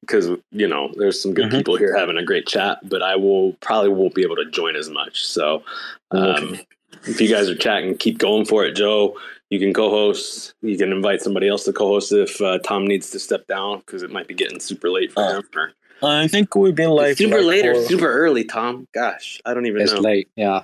[0.00, 1.58] because you know there's some good Mhm.
[1.58, 4.76] people here having a great chat, but I will probably won't be able to join
[4.76, 5.24] as much.
[5.24, 5.62] So
[6.10, 6.58] um,
[7.04, 9.16] if you guys are chatting, keep going for it, Joe.
[9.50, 10.54] You can co-host.
[10.62, 14.02] You can invite somebody else to co-host if uh, Tom needs to step down because
[14.02, 15.44] it might be getting super late for Uh, him.
[15.56, 15.72] Or,
[16.02, 18.86] I think we've been like super like late or for- super early, Tom.
[18.94, 19.82] Gosh, I don't even know.
[19.84, 20.00] It's know.
[20.00, 20.28] late.
[20.36, 20.62] Yeah,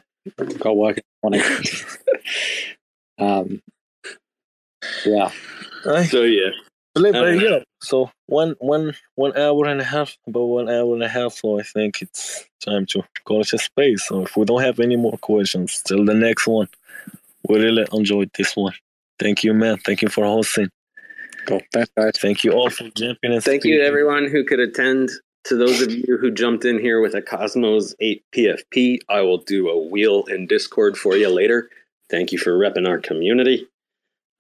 [0.59, 1.65] got work in the morning.
[3.19, 3.63] um,
[5.05, 5.31] yeah,
[5.87, 6.05] Aye.
[6.05, 6.51] So yeah,
[6.95, 11.03] But, but yeah, so one one one hour and a half, about one hour and
[11.03, 11.33] a half.
[11.35, 14.07] So I think it's time to call it a space.
[14.07, 16.69] So if we don't have any more questions, till the next one.
[17.49, 18.75] We really enjoyed this one.
[19.19, 19.79] Thank you, man.
[19.79, 20.69] Thank you for hosting.
[21.47, 21.61] cool.
[21.73, 22.19] Thanks, guys.
[22.19, 25.11] Thank you all for jumping and Thank you to everyone who could attend.
[25.45, 29.39] To those of you who jumped in here with a Cosmos Ape PFP, I will
[29.39, 31.71] do a wheel in Discord for you later.
[32.11, 33.69] Thank you for repping our community.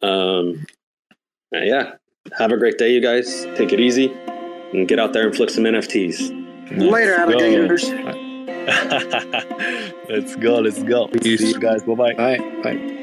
[0.02, 0.66] Um,
[1.52, 1.92] yeah,
[2.36, 3.44] have a great day, you guys.
[3.54, 4.12] Take it easy
[4.72, 6.80] and get out there and flip some NFTs.
[6.90, 7.22] Later, Go.
[7.22, 7.88] alligators.
[10.08, 10.60] let's go.
[10.60, 11.08] Let's go.
[11.22, 11.82] See you guys.
[11.82, 12.14] Bye bye.
[12.62, 13.02] Bye.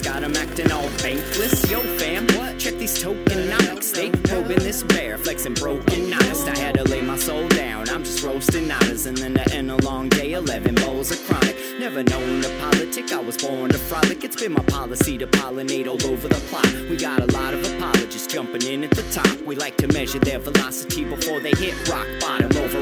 [0.01, 1.69] got 'em acting all bankless.
[1.69, 2.57] Yo, fam, what?
[2.57, 3.93] Check these tokenomics.
[3.93, 6.47] They probing this bear, flexing broken honest.
[6.47, 7.89] I had to lay my soul down.
[7.89, 11.55] I'm just roasting honors, and then to end a long day, 11 bowls of chronic.
[11.79, 14.23] Never known to politic, I was born to frolic.
[14.23, 16.71] It's been my policy to pollinate all over the plot.
[16.89, 19.41] We got a lot of apologists jumping in at the top.
[19.45, 22.81] We like to measure their velocity before they hit rock bottom over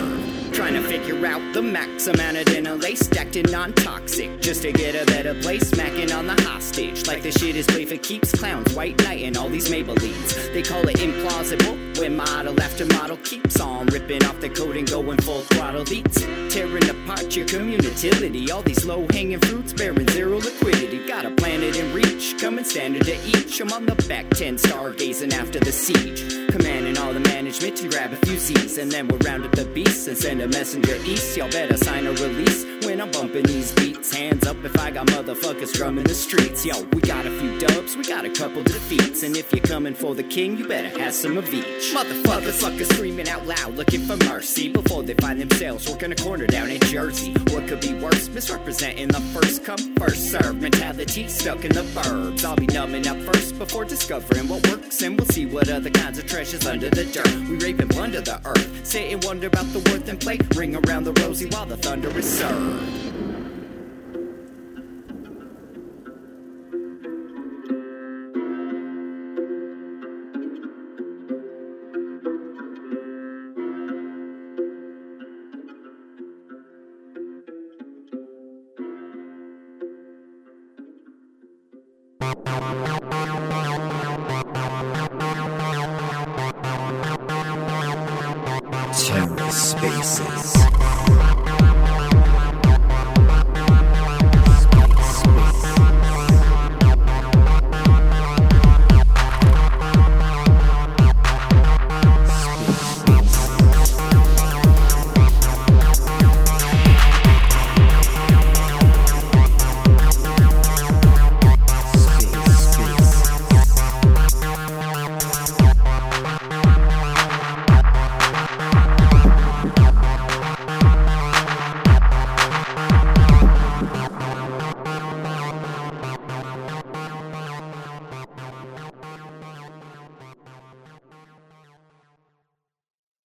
[0.53, 4.71] Trying to figure out the max amount of dinner lace stacked in non-toxic, just to
[4.71, 7.07] get a better place, smacking on the hostage.
[7.07, 10.53] Like the shit is play for keeps, clowns, white knight, and all these Maybellines.
[10.53, 14.89] They call it implausible, when model after model keeps on ripping off the coat and
[14.89, 16.21] going full throttle beats.
[16.53, 21.07] Tearing apart your community, all these low-hanging fruits bearing zero liquidity.
[21.07, 23.59] Got a planet in reach, coming standard to each.
[23.61, 26.49] I'm on the back 10 stargazing after the siege.
[26.49, 29.65] Commanding all the management to grab a few Z's, and then we'll round up the
[29.91, 31.35] and send a messenger east.
[31.37, 34.13] Y'all better sign a release when I'm bumping these beats.
[34.13, 36.65] Hands up if I got motherfuckers drumming the streets.
[36.65, 39.23] Yo, we got a few dubs, we got a couple defeats.
[39.23, 41.93] And if you're coming for the king, you better have some of each.
[41.93, 46.47] Motherfuckers, fuckers screaming out loud, looking for mercy before they find themselves working a corner
[46.47, 47.33] down in Jersey.
[47.51, 48.29] What could be worse?
[48.29, 52.43] Misrepresenting the first come, first serve mentality stuck in the burbs.
[52.43, 56.17] I'll be numbing up first before discovering what works, and we'll see what other kinds
[56.17, 57.33] of treasures under the dirt.
[57.49, 60.75] We rape and plunder the earth, sit and wonder about the worth and play, ring
[60.75, 63.20] around the rosy while the thunder is served.